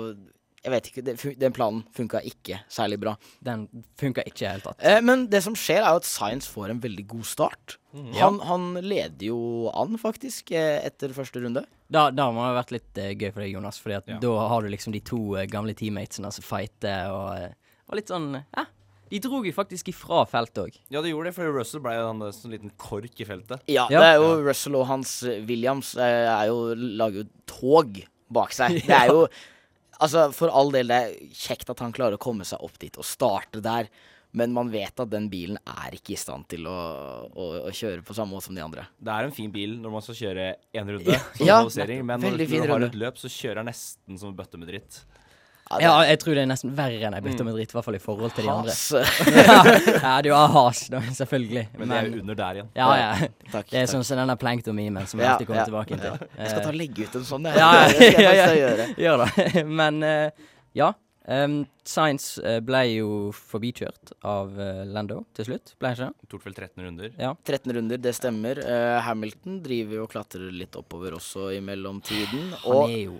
jeg 0.67 0.73
vet 0.75 0.89
ikke. 0.91 1.35
Den 1.39 1.55
planen 1.55 1.85
funka 1.95 2.19
ikke 2.27 2.59
særlig 2.73 2.99
bra. 3.03 3.13
Den 3.47 3.67
funka 4.01 4.25
ikke 4.27 4.41
i 4.43 4.47
det 4.47 4.51
hele 4.51 4.65
tatt. 4.65 4.81
Eh, 4.83 4.99
men 5.05 5.27
det 5.31 5.41
som 5.45 5.55
skjer, 5.59 5.79
er 5.85 5.95
jo 5.95 6.01
at 6.03 6.09
Science 6.09 6.51
får 6.51 6.73
en 6.75 6.81
veldig 6.83 7.05
god 7.13 7.29
start. 7.29 7.77
Han, 8.19 8.41
han 8.45 8.65
leder 8.85 9.29
jo 9.31 9.39
an, 9.73 9.95
faktisk, 10.01 10.51
eh, 10.59 10.83
etter 10.85 11.15
første 11.17 11.41
runde. 11.45 11.63
Da, 11.87 12.09
da 12.11 12.27
må 12.35 12.43
det 12.43 12.49
ha 12.51 12.57
vært 12.59 12.75
litt 12.75 12.99
uh, 12.99 13.13
gøy 13.15 13.29
for 13.31 13.45
deg, 13.45 13.53
Jonas, 13.55 13.79
Fordi 13.79 13.95
at 14.01 14.09
Ja. 14.11 14.19
da 14.25 14.33
har 14.51 14.65
du 14.67 14.73
liksom 14.73 14.93
de 14.97 15.01
to 15.07 15.21
uh, 15.39 15.45
gamle 15.49 15.73
teammatesene 15.79 16.33
som 16.35 16.45
fighter, 16.45 17.13
og, 17.15 17.55
og 17.87 18.01
litt 18.01 18.11
sånn 18.11 18.33
Ja, 18.41 18.65
De 19.11 19.21
dro 19.23 19.43
jo 19.47 19.53
faktisk 19.55 19.89
ifra 19.93 20.25
feltet 20.27 20.63
òg. 20.65 20.79
Ja, 20.91 21.03
det 21.05 21.13
gjorde 21.13 21.31
det, 21.31 21.35
for 21.37 21.53
Russell 21.55 21.83
ble 21.85 21.93
en 22.01 22.25
sånn 22.35 22.55
liten 22.57 22.73
kork 22.81 23.21
i 23.23 23.27
feltet. 23.29 23.63
Ja, 23.71 23.85
Ja. 23.93 24.01
det 24.03 24.09
er 24.15 24.17
jo 24.23 24.31
Russell 24.47 24.75
og 24.81 24.87
Hans 24.91 25.21
Williams 25.47 25.95
eh, 25.97 26.27
er 26.27 26.49
jo, 26.51 26.75
lager 26.75 27.23
jo 27.23 27.29
tog 27.47 28.01
bak 28.35 28.53
seg. 28.57 28.81
Det 28.89 28.97
er 28.97 29.13
jo 29.15 29.29
Altså, 29.97 30.27
for 30.37 30.53
all 30.53 30.69
del, 30.75 30.91
det 30.93 30.97
er 30.97 31.13
kjekt 31.33 31.71
at 31.73 31.79
han 31.81 31.93
klarer 31.97 32.19
å 32.19 32.21
komme 32.21 32.45
seg 32.45 32.61
opp 32.61 32.75
dit 32.83 32.93
og 33.01 33.07
starte 33.09 33.63
der, 33.65 33.87
men 34.37 34.53
man 34.53 34.69
vet 34.69 34.93
at 35.01 35.09
den 35.09 35.31
bilen 35.33 35.57
er 35.65 35.95
ikke 35.97 36.13
i 36.13 36.19
stand 36.21 36.45
til 36.53 36.67
å, 36.69 36.75
å, 37.33 37.47
å 37.65 37.73
kjøre 37.73 38.03
på 38.05 38.13
samme 38.13 38.35
måte 38.37 38.51
som 38.51 38.59
de 38.59 38.61
andre. 38.61 38.85
Det 39.01 39.15
er 39.15 39.25
en 39.25 39.33
fin 39.33 39.49
bil 39.55 39.79
når 39.81 39.95
man 39.95 40.05
skal 40.05 40.19
kjøre 40.19 40.51
én 40.77 40.91
runde, 40.93 41.17
ja, 41.41 41.47
Ja, 41.49 41.63
men 41.65 42.21
når, 42.21 42.37
når 42.37 42.45
du 42.45 42.57
har 42.61 42.69
runde. 42.75 42.91
et 42.93 42.99
løp, 43.07 43.17
så 43.23 43.31
kjører 43.33 43.63
den 43.63 43.71
nesten 43.71 44.21
som 44.21 44.35
en 44.35 44.37
bøtte 44.37 44.61
med 44.61 44.69
dritt. 44.69 44.99
Det 45.71 45.83
Ja, 45.83 45.93
er 46.03 46.09
jeg 46.13 46.19
tror 46.23 46.37
det 46.39 46.43
er 46.45 46.49
nesten 46.51 46.73
verre 46.79 47.09
enn 47.09 47.15
ei 47.19 47.21
bøtte 47.25 47.45
med 47.47 47.57
dritt, 47.57 47.73
i 47.73 47.77
hvert 47.77 47.87
fall 47.89 47.97
i 47.99 48.03
forhold 48.03 48.35
til 48.37 48.45
de 48.47 48.51
andre. 48.53 48.71
has. 48.71 48.93
ja, 50.07 50.13
du 50.23 50.31
har 50.33 50.49
has, 50.55 50.83
da, 50.93 51.01
selvfølgelig. 51.19 51.65
Men 51.81 51.89
det 51.91 51.97
er 51.99 52.11
jo 52.11 52.21
under 52.23 52.39
der 52.39 52.61
igjen. 52.61 52.69
ja, 52.79 52.91
ja. 53.01 53.09
Takk. 53.51 53.67
Det 53.71 53.81
er 53.81 53.87
takk. 53.87 53.93
sånn 53.97 54.05
som 54.07 54.21
denne 54.23 54.37
plankton-memen 54.39 55.07
som 55.11 55.19
vi 55.19 55.27
Ja, 55.27 55.33
alltid 55.35 55.49
kommer 55.51 55.63
ja. 55.65 55.67
tilbake 55.71 55.99
til. 55.99 56.29
Jeg 56.39 56.53
skal 56.53 56.63
ta 56.63 56.71
og 56.71 56.79
legge 56.79 57.09
ut 57.09 57.19
en 57.19 57.27
sånn, 57.33 57.49
jeg. 57.51 57.59
Ja, 57.59 57.73
ja, 57.83 58.11
jeg 58.15 58.37
ja, 58.39 58.71
ja. 58.85 58.87
Gjør 59.07 59.25
det. 59.27 59.65
Men 59.83 60.03
eh, 60.07 60.31
ja. 60.79 60.93
Um, 61.27 61.65
Science 61.83 62.39
eh, 62.47 62.61
ble 62.63 62.81
jo 62.87 63.07
forbikjørt 63.35 64.13
av 64.23 64.53
uh, 64.55 64.85
Lando 64.87 65.25
til 65.35 65.49
slutt, 65.49 65.73
ble 65.83 65.91
han 65.91 65.97
ikke 65.97 66.07
det? 66.13 66.29
Tok 66.31 66.45
vel 66.45 66.55
13 66.55 66.85
runder. 66.85 67.09
Ja. 67.19 67.33
13 67.51 67.75
runder, 67.75 67.99
det 68.05 68.13
stemmer. 68.15 68.61
Eh, 68.63 68.99
Hamilton 69.03 69.57
driver 69.65 69.99
jo 69.99 70.05
og 70.05 70.13
klatrer 70.13 70.53
litt 70.55 70.79
oppover 70.79 71.17
også 71.19 71.49
i 71.57 71.59
mellomtiden. 71.67 72.53
Han 72.63 72.77
Og 72.77 72.93
er 72.93 73.01
jo 73.09 73.19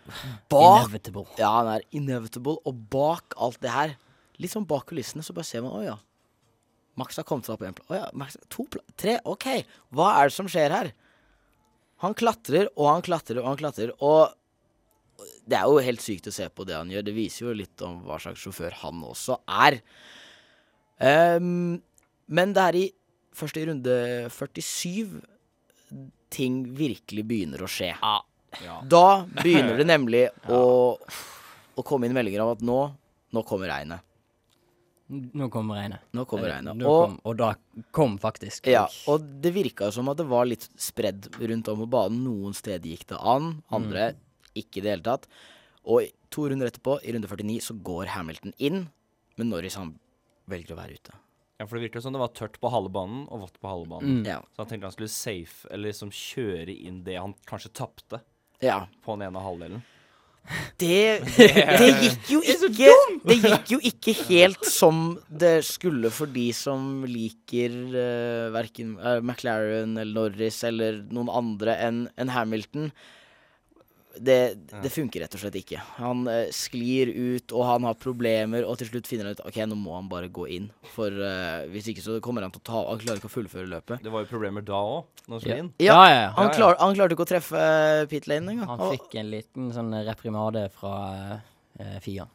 bak 0.53 0.85
inevitable. 0.85 1.27
Ja, 1.41 1.51
han 1.59 1.73
er 1.75 1.87
inevitable. 1.99 2.61
Og 2.63 2.87
bak 2.95 3.35
alt 3.43 3.59
det 3.67 3.75
her, 3.75 3.97
litt 4.39 4.55
sånn 4.55 4.69
bak 4.71 4.87
kulissene, 4.93 5.27
så 5.27 5.35
bare 5.35 5.51
ser 5.51 5.67
man 5.67 5.75
Å 5.75 5.83
ja. 5.89 5.99
Max 6.97 7.19
har 7.19 7.27
kommet 7.29 7.49
seg 7.49 7.57
opp 7.57 7.65
på 7.65 7.69
én 7.69 7.75
plass. 7.77 7.91
Å 7.91 7.99
ja, 8.05 8.07
Max, 8.17 8.39
to 8.53 8.69
pla 8.71 8.87
tre? 8.95 9.19
OK. 9.27 9.51
Hva 9.99 10.15
er 10.21 10.31
det 10.31 10.39
som 10.39 10.47
skjer 10.51 10.79
her? 10.79 10.95
Han 12.07 12.15
klatrer, 12.15 12.71
og 12.77 12.93
han 12.93 13.03
klatrer, 13.05 13.43
og 13.43 13.51
han 13.51 13.59
klatrer. 13.61 13.93
Og 13.99 14.31
det 15.47 15.59
er 15.59 15.71
jo 15.71 15.83
helt 15.83 16.03
sykt 16.03 16.29
å 16.31 16.35
se 16.35 16.49
på 16.51 16.67
det 16.69 16.77
han 16.77 16.91
gjør. 16.93 17.05
Det 17.07 17.17
viser 17.17 17.47
jo 17.47 17.57
litt 17.57 17.83
om 17.87 18.01
hva 18.07 18.19
slags 18.23 18.43
sjåfør 18.43 18.75
han 18.83 19.03
også 19.07 19.39
er. 19.67 19.79
Um, 20.97 21.77
men 22.27 22.55
det 22.57 22.65
er 22.65 22.79
i 22.81 22.87
først 23.37 23.59
i 23.61 23.67
runde 23.69 23.97
47 24.33 25.21
ting 26.33 26.63
virkelig 26.77 27.25
begynner 27.29 27.63
å 27.63 27.71
skje. 27.71 27.93
Ja. 28.65 28.81
Da 28.89 29.07
begynner 29.43 29.79
det 29.79 29.87
nemlig 29.89 30.27
å, 30.57 30.97
å 30.97 31.87
komme 31.87 32.09
inn 32.09 32.17
meldinger 32.17 32.45
om 32.45 32.55
at 32.57 32.65
nå, 32.65 32.81
nå 33.37 33.45
kommer 33.47 33.71
regnet. 33.73 34.03
Nå 35.07 35.47
kommer 35.55 35.79
regnet. 35.79 36.03
Nå 36.17 36.25
kommer 36.27 36.51
regnet. 36.51 36.75
nå 36.75 36.91
Og, 36.91 37.03
kom, 37.05 37.19
og 37.31 37.37
da 37.39 37.53
kom 37.95 38.17
faktisk. 38.19 38.67
ja, 38.67 38.89
og 39.07 39.23
det 39.43 39.53
virka 39.55 39.93
som 39.95 40.11
at 40.11 40.19
det 40.19 40.27
var 40.27 40.49
litt 40.51 40.67
spredd 40.83 41.29
rundt 41.39 41.71
om 41.71 41.85
på 41.85 41.91
banen. 41.93 42.25
Noen 42.27 42.57
steder 42.57 42.91
gikk 42.91 43.07
det 43.13 43.21
an, 43.23 43.53
andre 43.71 44.15
ikke 44.57 44.81
i 44.81 44.87
det 44.87 44.95
hele 44.95 45.07
tatt. 45.07 45.29
Og 45.87 46.09
to 46.35 46.49
runder 46.51 46.71
etterpå, 46.71 46.99
i 47.07 47.15
runde 47.15 47.31
49, 47.31 47.61
så 47.69 47.77
går 47.87 48.11
Hamilton 48.17 48.57
inn, 48.59 48.89
men 49.39 49.53
Norris 49.53 49.79
han 49.79 49.95
velger 50.51 50.75
å 50.75 50.81
være 50.81 50.99
ute. 50.99 51.15
Ja, 51.57 51.65
for 51.65 51.79
det 51.79 51.87
virket 51.87 52.05
som 52.05 52.13
det 52.13 52.21
var 52.21 52.35
tørt 52.37 52.59
på 52.61 52.69
halve 52.69 52.93
banen 52.93 53.25
og 53.33 53.47
vått 53.47 53.61
på 53.63 53.71
halve 53.71 53.89
banen. 53.95 54.21
Mm. 54.21 54.25
Ja. 54.29 54.41
Så 54.53 54.63
han 54.63 54.71
tenkte 54.71 54.91
han 54.91 54.97
skulle 54.97 55.13
safe, 55.13 55.69
eller 55.71 55.89
liksom 55.89 56.13
kjøre 56.13 56.75
inn 56.75 57.03
det 57.07 57.17
han 57.17 57.37
kanskje 57.49 57.73
tapte 57.81 58.21
ja. 58.61 58.83
på 59.05 59.17
den 59.17 59.31
ene 59.31 59.45
halvdelen. 59.45 59.85
Det, 60.79 61.25
det 61.81 61.89
gikk 62.05 62.29
jo 62.31 62.39
ikke 62.39 62.93
Det 63.27 63.37
gikk 63.41 63.71
jo 63.73 63.79
ikke 63.89 64.13
helt 64.29 64.69
som 64.69 65.17
det 65.27 65.65
skulle 65.67 66.13
for 66.15 66.31
de 66.31 66.45
som 66.55 67.03
liker 67.09 67.75
uh, 67.97 68.53
verken 68.55 68.95
uh, 69.01 69.19
McLaren 69.19 69.97
eller 69.97 70.15
Norris 70.15 70.61
eller 70.69 71.01
noen 71.11 71.33
andre 71.33 71.75
enn 71.89 72.05
en 72.15 72.31
Hamilton. 72.31 72.93
Det, 74.19 74.37
det 74.83 74.91
funker 74.95 75.21
rett 75.25 75.35
og 75.37 75.41
slett 75.43 75.57
ikke. 75.61 75.81
Han 75.99 76.23
uh, 76.29 76.47
sklir 76.55 77.11
ut, 77.13 77.53
og 77.53 77.65
han 77.69 77.85
har 77.89 77.97
problemer, 78.01 78.65
og 78.65 78.79
til 78.81 78.89
slutt 78.89 79.07
finner 79.11 79.29
han 79.29 79.37
ut 79.37 79.43
Ok, 79.49 79.59
nå 79.69 79.77
må 79.77 79.95
han 79.99 80.09
bare 80.09 80.31
gå 80.33 80.47
inn. 80.57 80.71
For 80.95 81.11
uh, 81.13 81.67
hvis 81.73 81.91
ikke 81.93 82.05
så 82.05 82.17
kommer 82.25 82.47
han 82.47 82.55
til 82.55 82.63
å 82.63 82.67
ta 82.71 82.85
Han 82.93 83.03
klarer 83.03 83.21
ikke 83.21 83.29
å 83.31 83.35
fullføre 83.37 83.69
løpet. 83.75 84.01
Det 84.07 84.13
var 84.15 84.25
jo 84.25 84.31
problemer 84.31 84.65
da 84.67 84.79
òg, 84.81 85.05
når 85.27 85.35
han 85.37 85.41
skulle 85.45 85.57
Ja. 85.59 85.65
inn. 85.67 85.73
Ja, 85.85 85.99
ja, 86.09 86.17
ja. 86.23 86.31
Han, 86.39 86.49
Ja, 86.49 86.55
klar, 86.57 86.79
han 86.81 86.97
klarte 86.97 87.17
ikke 87.19 87.27
å 87.29 87.33
treffe 87.35 87.67
uh, 87.67 88.07
pit 88.11 88.27
lane 88.31 88.55
engang. 88.57 88.71
Han 88.73 88.97
fikk 88.97 89.19
en 89.21 89.31
liten 89.35 89.69
sånn 89.77 89.93
reprimade 90.09 90.69
fra 90.79 90.97
uh, 91.37 92.01
FIA. 92.05 92.27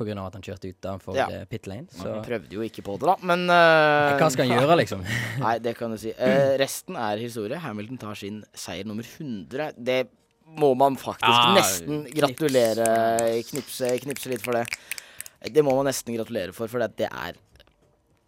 På 0.00 0.06
grunn 0.08 0.16
av 0.22 0.30
at 0.30 0.36
han 0.38 0.44
kjørte 0.46 0.70
utenfor 0.72 1.16
Ja. 1.18 1.26
pit 1.50 1.66
lane. 1.68 1.84
Så 1.92 2.06
Han 2.08 2.22
prøvde 2.24 2.54
jo 2.56 2.62
ikke 2.64 2.80
på 2.86 2.94
det, 2.96 3.04
da, 3.10 3.16
men 3.26 3.42
eh, 3.52 4.14
hva 4.16 4.30
skal 4.32 4.46
han 4.48 4.54
gjøre, 4.62 4.76
liksom? 4.80 5.02
Nei, 5.44 5.58
det 5.60 5.74
kan 5.76 5.92
du 5.92 5.98
si. 6.00 6.14
Eh, 6.16 6.54
resten 6.56 6.96
er 6.96 7.20
historie. 7.20 7.58
Hamilton 7.60 7.98
tar 8.00 8.16
sin 8.16 8.38
seier 8.56 8.88
nummer 8.88 9.04
100. 9.04 9.74
Det 9.76 9.98
må 10.58 10.72
man 10.78 10.96
faktisk 10.98 11.28
Ah, 11.30 11.54
nesten 11.56 12.04
knips. 12.06 12.16
gratulere 12.18 12.86
knipse, 13.50 13.92
knipse 14.04 14.30
litt 14.32 14.42
for 14.42 14.58
det. 14.58 14.66
Det 15.54 15.62
må 15.64 15.74
man 15.76 15.86
nesten 15.88 16.16
gratulere 16.16 16.52
for, 16.52 16.68
for 16.68 16.82
det, 16.82 16.90
det 17.00 17.08
er 17.10 17.38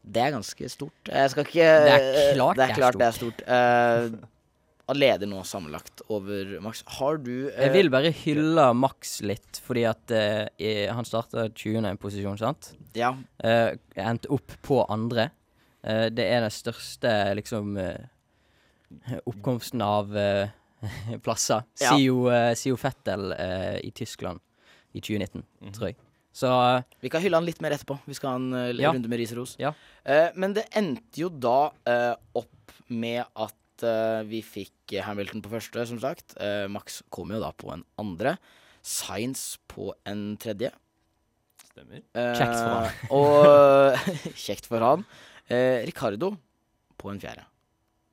Det 0.02 0.18
er 0.22 0.32
ganske 0.34 0.68
stort. 0.70 1.08
Jeg 1.08 1.30
skal 1.30 1.44
ikke 1.46 1.66
Det 1.86 1.92
er 1.94 2.34
klart 2.34 2.56
det 2.58 2.64
er, 2.64 2.68
det 2.68 2.72
er 2.72 2.76
stort. 2.76 2.98
det 2.98 3.06
er 3.06 3.12
stort. 3.18 3.42
Uh, 3.46 4.94
leder 4.98 5.28
nå 5.30 5.42
sammenlagt 5.46 6.02
over 6.12 6.56
Max. 6.60 6.82
Har 6.98 7.16
du 7.22 7.46
uh, 7.48 7.52
Jeg 7.54 7.72
vil 7.72 7.88
bare 7.92 8.10
hylle 8.12 8.64
Max 8.74 9.20
litt, 9.22 9.60
fordi 9.64 9.84
at 9.88 10.10
uh, 10.10 10.48
han 10.90 11.06
starta 11.06 11.46
20. 11.48 11.86
posisjon, 12.02 12.40
sant? 12.40 12.72
Ja. 12.98 13.14
Endte 13.42 14.28
opp 14.34 14.52
på 14.62 14.82
andre. 14.90 15.30
Det 15.82 16.22
er 16.22 16.44
den 16.44 16.52
største, 16.54 17.10
liksom 17.34 17.72
Oppkomsten 19.26 19.80
av 19.82 20.12
plasser. 21.24 21.62
Ja. 21.80 21.92
Sier 21.92 22.06
jo, 22.08 22.26
eh, 22.32 22.52
sier 22.58 22.72
jo 22.74 22.80
Fettel 22.80 23.32
eh, 23.36 23.76
i 23.86 23.90
Tyskland 23.94 24.40
i 24.94 25.00
2019, 25.00 25.42
Mhm. 25.62 25.72
tror 25.76 25.86
jeg. 25.90 25.96
Så 26.32 26.48
eh, 26.48 26.82
Vi 27.04 27.08
kan 27.12 27.20
hylle 27.22 27.36
han 27.36 27.44
litt 27.44 27.60
mer 27.60 27.74
etterpå. 27.76 27.98
Vi 28.08 28.14
skal 28.16 28.30
ha 28.30 28.36
en 28.40 28.52
uh, 28.56 28.72
Ja. 28.72 28.90
runde 28.92 29.08
med 29.08 29.18
ris 29.20 29.32
og 29.34 29.42
ros. 29.42 29.56
Ja. 29.60 29.74
Uh, 30.06 30.30
men 30.34 30.54
det 30.56 30.64
endte 30.74 31.20
jo 31.20 31.28
da 31.28 31.70
uh, 31.88 32.14
opp 32.34 32.72
med 32.88 33.24
at 33.36 33.56
vi 34.28 34.38
fikk 34.46 34.92
Hamilton 35.02 35.40
på 35.42 35.50
første, 35.50 35.82
som 35.90 35.98
sagt. 35.98 36.36
Eh, 36.38 36.68
Max 36.70 37.00
kom 37.10 37.32
jo 37.34 37.40
da 37.42 37.48
på 37.50 37.72
en 37.74 37.80
andre. 37.98 38.36
Science 38.80 39.56
på 39.66 39.88
en 40.06 40.36
tredje. 40.38 40.70
Stemmer. 41.66 42.04
Kjekt 42.14 42.60
for 42.60 42.76
han. 42.76 42.92
Og 43.10 44.12
kjekt 44.44 44.68
for 44.70 44.86
han. 44.86 45.02
Eh, 45.50 45.82
Ricardo 45.88 46.30
på 46.96 47.10
en 47.10 47.18
fjerde. 47.18 47.42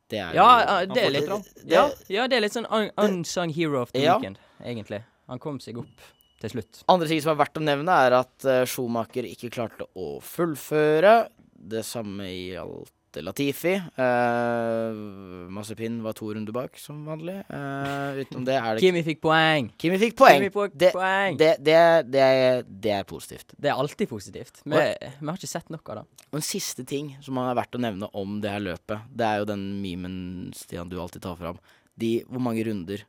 Det 0.10 0.18
er 0.20 0.34
Ja, 0.34 0.46
jo- 0.82 0.94
det 0.94 1.04
er 1.04 1.10
litt 1.14 1.28
det- 1.30 1.70
ja, 1.70 1.84
ja, 2.10 2.28
det 2.28 2.38
er 2.38 2.42
litt 2.42 2.54
sånn 2.54 2.66
un 2.72 2.90
unsung 2.98 3.52
hero 3.54 3.82
of 3.82 3.92
the 3.94 4.00
Ja. 4.02 4.18
weekend, 4.18 4.40
egentlig. 4.64 5.04
Han 5.28 5.38
kom 5.40 5.60
seg 5.60 5.78
opp 5.78 6.02
til 6.42 6.50
slutt. 6.50 6.84
Andre 6.90 7.08
ting 7.08 7.22
som 7.22 7.38
er 7.40 7.46
verdt 7.46 7.60
å 7.60 7.62
nevne, 7.62 7.90
er 8.08 8.14
at 8.14 8.46
uh, 8.46 8.66
Schumacher 8.66 9.24
ikke 9.24 9.52
klarte 9.52 9.86
å 9.96 10.20
fullføre. 10.22 11.30
Det 11.62 11.84
samme 11.86 12.24
gjaldt 12.26 12.92
Latifi. 13.18 13.74
Uh, 13.98 15.48
Mazepin 15.54 16.00
var 16.06 16.14
to 16.18 16.30
runder 16.34 16.54
bak, 16.56 16.78
som 16.80 17.02
vanlig. 17.08 17.40
Uh, 17.50 18.20
utenom 18.22 18.46
det 18.48 18.56
er 18.60 18.78
det 18.78 18.84
Kimi 18.84 19.02
fikk 19.08 19.22
poeng. 19.24 19.72
Kimi 19.82 20.00
fikk 20.02 20.16
poeng. 20.20 20.38
Kimi 20.40 20.52
fikk 20.54 20.78
Det, 20.80 20.92
poeng. 20.96 21.38
det, 21.40 21.52
det, 21.66 21.76
er- 21.76 22.04
det, 22.08 22.22
er, 22.22 22.64
det 22.88 22.98
positivt. 23.10 23.54
Det 23.58 23.72
er 23.72 23.80
alltid 23.82 24.10
positivt. 24.12 24.62
Vi, 24.64 24.78
vi 24.78 25.30
har 25.32 25.40
ikke 25.42 25.50
sett 25.52 25.70
noe 25.74 25.82
av 25.90 26.02
det. 26.02 26.26
Og 26.30 26.40
en 26.42 26.46
siste 26.46 26.86
ting 26.88 27.16
som 27.26 27.40
er 27.42 27.56
verdt 27.58 27.76
å 27.80 27.82
nevne 27.82 28.10
om 28.14 28.40
det 28.44 28.54
her 28.54 28.62
løpet, 28.64 29.08
det 29.10 29.26
er 29.26 29.42
jo 29.42 29.50
den 29.50 29.66
memen, 29.82 30.18
Stian, 30.58 30.90
du 30.92 31.00
alltid 31.02 31.26
tar 31.26 31.40
fram. 31.40 31.58
De, 32.00 32.20
hvor 32.30 32.44
mange 32.44 32.64
runder 32.68 33.02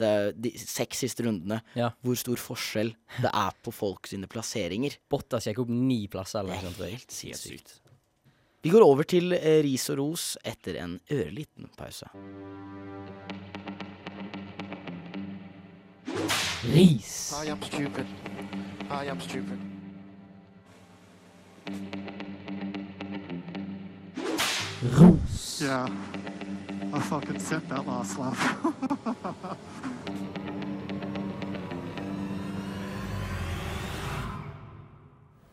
det 0.00 0.08
er 0.08 0.30
De 0.32 0.50
seks 0.56 1.02
siste 1.04 1.26
rundene. 1.26 1.58
Ja. 1.76 1.90
Hvor 2.00 2.16
stor 2.16 2.40
forskjell 2.40 2.94
det 3.20 3.28
er 3.36 3.56
på 3.60 3.72
folk 3.74 4.08
sine 4.08 4.24
plasseringer. 4.32 4.94
Bottas 5.12 5.44
gikk 5.44 5.60
opp 5.60 5.68
ni 5.74 6.06
plasser 6.08 6.40
eller 6.40 6.62
Det 6.72 6.86
er 6.86 6.94
Helt 6.94 7.12
sinnssykt. 7.12 7.74
Vi 8.62 8.70
går 8.70 8.84
over 8.84 9.06
til 9.08 9.32
eh, 9.32 9.62
ris 9.64 9.86
og 9.88 9.96
ros 10.02 10.24
etter 10.44 10.76
en 10.82 10.98
ørliten 11.08 11.70
pause. 11.78 12.10
Ris. 16.68 17.32
I 17.40 17.48
am 17.48 17.62
stupid. 17.62 18.04
I 18.90 19.08
am 19.08 19.20
stupid. 19.20 19.56
Ros. 24.98 25.62
Yeah. 25.62 25.88
I 26.92 27.00
fucking 27.00 27.38
said 27.38 27.62
that 27.70 27.86
last 27.86 28.18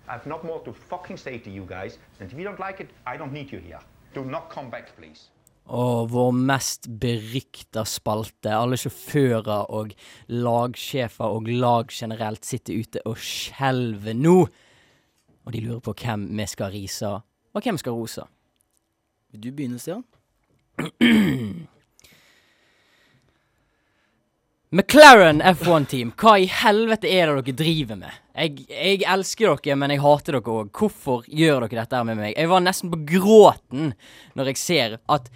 lap. 0.07 0.19
have 0.19 0.29
not 0.29 0.43
more 0.43 0.63
to 0.63 0.73
fucking 0.73 1.17
say 1.17 1.37
to 1.39 1.49
you 1.49 1.65
guys. 1.65 1.99
And 2.19 2.31
if 2.31 2.37
you 2.37 2.43
don't 2.43 2.59
like 2.59 2.79
it, 2.83 2.89
I 3.05 3.17
don't 3.17 3.31
need 3.31 3.51
you 3.51 3.59
here. 3.59 3.79
Do 4.13 4.23
not 4.23 4.49
come 4.49 4.69
back, 4.69 4.95
please. 4.97 5.29
Og 5.67 6.11
vår 6.11 6.31
mest 6.31 6.87
berykta 6.99 7.83
spalte. 7.83 8.53
Alle 8.55 8.77
sjåfører 8.77 9.67
og 9.69 9.91
lagsjefer 10.27 11.25
og 11.25 11.47
lag 11.47 11.91
generelt 11.91 12.45
sitter 12.45 12.79
ute 12.79 13.01
og 13.05 13.17
skjelver 13.19 14.15
nå. 14.15 14.47
Og 15.45 15.53
de 15.53 15.59
lurer 15.59 15.83
på 15.83 15.93
hvem 15.93 16.37
vi 16.37 16.45
skal 16.47 16.71
rise, 16.71 17.07
og 17.53 17.63
hvem 17.63 17.77
skal 17.77 17.91
rose. 17.91 18.23
Vil 19.31 19.43
du 19.43 19.51
begynne, 19.51 19.79
Stian? 19.79 20.05
McLaren 24.69 25.39
F1-team, 25.39 26.09
hva 26.19 26.33
i 26.43 26.47
helvete 26.51 27.07
er 27.07 27.29
det 27.29 27.45
dere 27.45 27.55
driver 27.61 27.99
med? 28.01 28.15
Jeg, 28.35 28.65
jeg 28.67 29.05
elsker 29.07 29.53
dere, 29.63 29.77
men 29.79 29.93
jeg 29.93 30.01
hater 30.03 30.35
dere 30.35 30.55
òg. 30.59 30.71
Hvorfor 30.75 31.23
gjør 31.31 31.63
dere 31.63 31.85
dette 31.85 32.01
med 32.09 32.19
meg? 32.19 32.33
Jeg 32.35 32.49
var 32.51 32.65
nesten 32.65 32.91
på 32.91 32.99
gråten 33.07 33.93
når 34.35 34.51
jeg 34.51 34.59
ser 34.59 34.97
at 35.07 35.29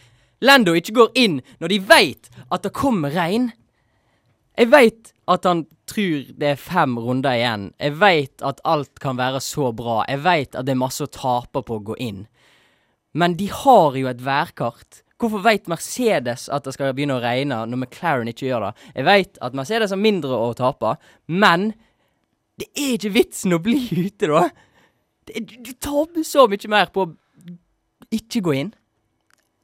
Lando 0.44 0.74
ikke 0.76 0.98
går 0.98 1.16
inn 1.22 1.40
når 1.62 1.72
de 1.72 1.80
veit 1.94 2.28
at 2.50 2.66
det 2.66 2.74
kommer 2.76 3.16
regn. 3.16 3.48
Jeg 4.60 4.72
veit 4.74 5.14
at 5.32 5.48
han 5.48 5.64
tror 5.88 6.28
det 6.36 6.50
er 6.50 6.60
fem 6.60 7.00
runder 7.00 7.38
igjen. 7.40 7.70
Jeg 7.80 7.96
veit 8.02 8.44
at 8.44 8.60
alt 8.68 9.00
kan 9.00 9.16
være 9.22 9.40
så 9.46 9.72
bra. 9.72 10.02
Jeg 10.12 10.26
veit 10.26 10.60
at 10.60 10.68
det 10.68 10.76
er 10.76 10.82
masse 10.82 11.08
å 11.08 11.14
tape 11.14 11.64
på 11.64 11.80
å 11.80 11.86
gå 11.94 11.96
inn. 12.04 12.26
Men 13.16 13.40
de 13.40 13.48
har 13.48 13.96
jo 13.96 14.12
et 14.12 14.28
værkart. 14.28 15.06
Hvorfor 15.22 15.44
veit 15.46 15.70
Mercedes 15.70 16.48
at 16.50 16.66
det 16.66 16.74
skal 16.74 16.96
begynne 16.98 17.20
å 17.20 17.22
regne, 17.22 17.62
når 17.70 17.84
McLaren 17.84 18.32
ikke 18.32 18.48
gjør 18.48 18.68
det? 18.68 18.74
Jeg 18.98 19.08
veit 19.08 19.40
at 19.46 19.58
Mercedes 19.58 19.94
har 19.94 20.02
mindre 20.02 20.34
å 20.34 20.52
tape, 20.58 20.96
men 21.30 21.72
det 22.62 22.68
er 22.74 22.96
ikke 22.98 23.14
vitsen 23.16 23.54
å 23.58 23.62
bli 23.64 23.78
ute, 24.08 24.30
da. 24.30 24.48
Det, 25.30 25.44
du, 25.46 25.58
du 25.70 25.74
taper 25.78 26.26
så 26.26 26.48
mye 26.50 26.72
mer 26.74 26.90
på 26.94 27.06
å 27.06 27.12
ikke 28.12 28.42
gå 28.46 28.56
inn. 28.64 28.72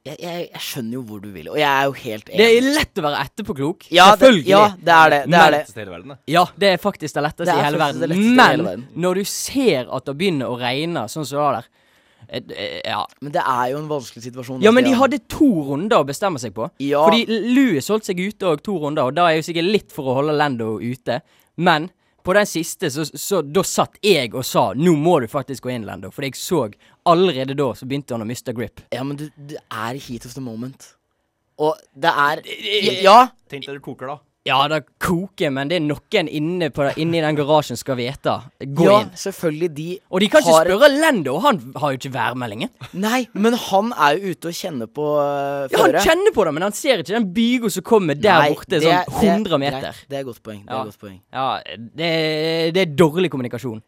Jeg, 0.08 0.16
jeg, 0.22 0.44
jeg 0.54 0.62
skjønner 0.64 0.96
jo 0.96 1.00
hvor 1.04 1.18
du 1.20 1.28
vil, 1.34 1.48
og 1.52 1.58
jeg 1.58 1.68
er 1.68 1.88
jo 1.88 1.96
helt 1.98 2.30
enig. 2.30 2.38
Det 2.38 2.46
er 2.48 2.68
lett 2.78 3.00
å 3.00 3.04
være 3.04 3.24
etterpåklok. 3.26 3.88
Ja, 3.92 4.06
det, 4.06 4.22
Selvfølgelig. 4.22 4.52
ja, 4.54 4.62
det 4.78 4.94
er 4.94 5.12
det. 5.12 5.18
Det 5.26 5.40
er 5.42 5.52
det. 5.56 5.60
Hele 5.74 5.92
verden. 5.92 6.14
Ja, 6.32 6.44
det 6.56 6.70
er 6.70 6.80
faktisk 6.80 7.18
det 7.18 7.24
letteste 7.26 7.48
Det 7.50 7.56
er 7.56 7.60
i 7.60 7.66
hele 7.66 7.82
verden. 7.82 8.14
Men 8.38 8.64
verden. 8.64 8.86
når 9.04 9.20
du 9.20 9.28
ser 9.34 9.90
at 9.98 10.06
det 10.08 10.14
begynner 10.22 10.54
å 10.54 10.56
regne, 10.62 11.04
sånn 11.12 11.26
som 11.28 11.36
det 11.36 11.42
var 11.42 11.58
der 11.58 11.68
Ja. 12.28 13.02
Men 13.24 13.32
det 13.32 13.42
er 13.42 13.70
jo 13.72 13.78
en 13.80 13.88
vanskelig 13.88 14.22
situasjon. 14.26 14.62
ja, 14.62 14.72
men 14.74 14.84
de 14.84 14.94
hadde 14.98 15.18
to 15.32 15.48
runder 15.70 16.02
å 16.02 16.06
bestemme 16.08 16.40
seg 16.42 16.52
på. 16.56 16.68
Ja. 16.84 17.04
Fordi 17.06 17.24
Louis 17.28 17.88
holdt 17.88 18.08
seg 18.08 18.20
ute 18.20 18.50
òg 18.50 18.60
to 18.66 18.76
runder, 18.82 19.08
og 19.08 19.16
da 19.16 19.30
er 19.30 19.38
jo 19.38 19.46
sikkert 19.48 19.70
litt 19.70 19.94
for 19.94 20.10
å 20.12 20.18
holde 20.20 20.36
Lando 20.36 20.74
ute. 20.80 21.20
Men 21.56 21.88
på 22.28 22.34
den 22.36 22.44
siste, 22.50 22.90
så, 22.92 23.06
så 23.08 23.40
da 23.40 23.62
satt 23.64 23.96
jeg 24.04 24.34
og 24.36 24.44
sa 24.44 24.66
nå 24.76 24.92
må 25.00 25.16
du 25.24 25.28
faktisk 25.32 25.64
gå 25.64 25.72
inn, 25.72 25.86
Lando. 25.88 26.10
Fordi 26.12 26.28
jeg 26.32 26.36
så 26.42 26.66
allerede 27.08 27.56
da 27.56 27.70
så 27.78 27.88
begynte 27.88 28.12
han 28.12 28.26
å 28.26 28.28
miste 28.28 28.52
grip. 28.52 28.82
Ja, 28.92 29.00
men 29.08 29.16
du, 29.16 29.28
du 29.36 29.56
er 29.56 29.96
heat 29.96 30.26
of 30.28 30.34
the 30.36 30.44
moment. 30.44 30.90
Og 31.58 31.78
det 31.96 32.10
er 32.12 32.42
Ja, 33.02 33.30
Tenk 33.48 33.64
deg 33.66 33.80
du 33.80 33.82
koker, 33.82 34.12
da. 34.12 34.18
Ja, 34.46 34.62
det 34.70 34.84
koker, 35.02 35.50
men 35.52 35.68
det 35.68 35.76
er 35.76 35.82
noen 35.84 36.28
inne, 36.30 36.68
på, 36.72 36.86
inne 36.96 37.18
i 37.18 37.20
den 37.20 37.36
garasjen 37.36 37.76
skal 37.76 37.98
vite. 37.98 38.36
Gå 38.62 38.84
ja 38.86 39.00
inn. 39.02 39.10
selvfølgelig. 39.18 39.68
De 39.76 39.86
Og 40.10 40.20
de 40.22 40.28
kan 40.32 40.40
ikke 40.40 40.54
spørre 40.62 40.88
Lando, 40.94 41.34
han 41.44 41.58
har 41.76 41.90
jo 41.92 41.98
ikke 41.98 42.12
værmeldingen. 42.14 42.70
Nei, 42.94 43.26
men 43.34 43.52
han 43.66 43.92
er 43.92 44.16
jo 44.16 44.32
ute 44.32 44.48
og 44.48 44.56
kjenner 44.56 44.86
på 44.88 45.04
uh, 45.18 45.66
Ja, 45.68 45.82
han 45.82 45.98
kjenner 46.00 46.32
på 46.32 46.46
det, 46.48 46.54
men 46.54 46.62
han 46.68 46.72
ser 46.78 47.02
ikke 47.02 47.16
den 47.18 47.28
bygo 47.34 47.68
som 47.74 47.84
kommer 47.84 48.14
der 48.16 48.38
Nei, 48.46 48.48
borte, 48.54 48.78
det- 48.78 48.82
sånn 48.86 49.04
det- 49.04 49.28
100 49.34 49.58
meter. 49.58 49.80
greit, 49.80 50.06
Det 50.08 50.18
er 50.22 50.24
godt 50.30 50.42
poeng. 50.42 50.62
Det 50.64 50.72
er 50.72 50.78
Ja. 50.78 50.84
godt 50.84 50.98
poeng. 51.02 51.20
Ja, 51.32 51.60
det, 51.76 52.74
det 52.74 52.86
er 52.86 52.94
dårlig 52.94 53.30
kommunikasjon. 53.30 53.82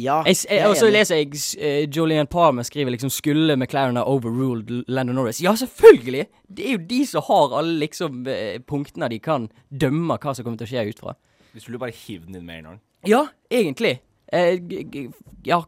Ja, 0.00 0.22
Jeg, 0.26 0.36
jeg, 0.48 0.58
jeg 0.58 0.68
og 0.70 0.76
så 0.78 0.88
leser 0.92 1.20
jeg 1.20 1.32
uh, 1.36 1.96
Julian 1.96 2.26
Palmer 2.26 2.64
skriver 2.66 2.94
liksom 2.94 3.10
'Skulle 3.10 3.56
McLaren 3.56 3.96
ha 3.96 4.04
overruled 4.08 4.84
Landon 4.88 5.18
Norris'? 5.18 5.42
Ja, 5.42 5.54
selvfølgelig! 5.54 6.26
Det 6.48 6.66
er 6.66 6.72
jo 6.78 6.86
de 6.88 7.06
som 7.06 7.22
har 7.26 7.58
alle 7.58 7.78
liksom 7.82 8.24
uh, 8.26 8.58
punktene 8.66 9.10
de 9.12 9.18
kan 9.18 9.50
dømme 9.68 10.18
hva 10.18 10.34
som 10.34 10.44
kommer 10.44 10.58
til 10.58 10.70
å 10.70 10.72
skje 10.72 10.88
ut 10.88 11.04
fra. 11.04 11.16
Du 11.52 11.60
skulle 11.60 11.78
bare 11.78 11.92
hivd 11.92 12.26
den 12.26 12.40
inn 12.40 12.46
med 12.46 12.58
en 12.58 12.68
gang. 12.70 12.80
Ja, 13.04 13.26
egentlig. 13.50 14.00
Eh, 14.32 14.56
g 14.56 15.10
ja. 15.44 15.62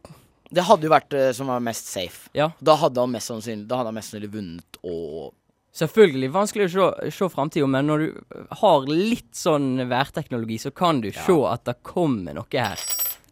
Det 0.54 0.62
hadde 0.64 0.86
jo 0.86 0.92
vært 0.92 1.14
uh, 1.16 1.30
som 1.36 1.50
var 1.50 1.60
mest 1.60 1.88
safe. 1.90 2.30
Ja. 2.32 2.52
Da 2.60 2.76
hadde 2.80 3.00
han 3.00 3.12
mest 3.12 3.28
sannsynlig, 3.28 3.66
da 3.68 3.80
hadde 3.80 3.90
han 3.92 3.98
mest 3.98 4.12
sannsynlig 4.12 4.34
vunnet 4.36 4.78
og 4.82 5.32
Selvfølgelig 5.74 6.28
vanskelig 6.30 6.66
å 6.68 6.70
se, 6.70 7.08
se 7.10 7.26
framtida, 7.34 7.66
men 7.66 7.88
når 7.90 8.02
du 8.04 8.36
har 8.60 8.84
litt 8.86 9.32
sånn 9.34 9.82
værteknologi, 9.90 10.60
så 10.62 10.70
kan 10.70 11.00
du 11.02 11.08
se 11.10 11.34
at 11.50 11.64
det 11.66 11.80
kommer 11.82 12.36
noe 12.36 12.46
her. 12.54 12.78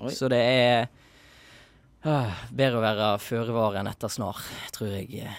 Oi. 0.03 0.11
Så 0.15 0.29
det 0.33 0.41
er 0.43 0.89
øh, 2.07 2.45
bedre 2.51 2.81
å 2.81 2.85
være 2.85 3.09
føre 3.23 3.55
var 3.55 3.79
enn 3.81 3.91
etter 3.93 4.11
snar, 4.13 4.41
tror 4.75 4.91
jeg. 4.99 5.31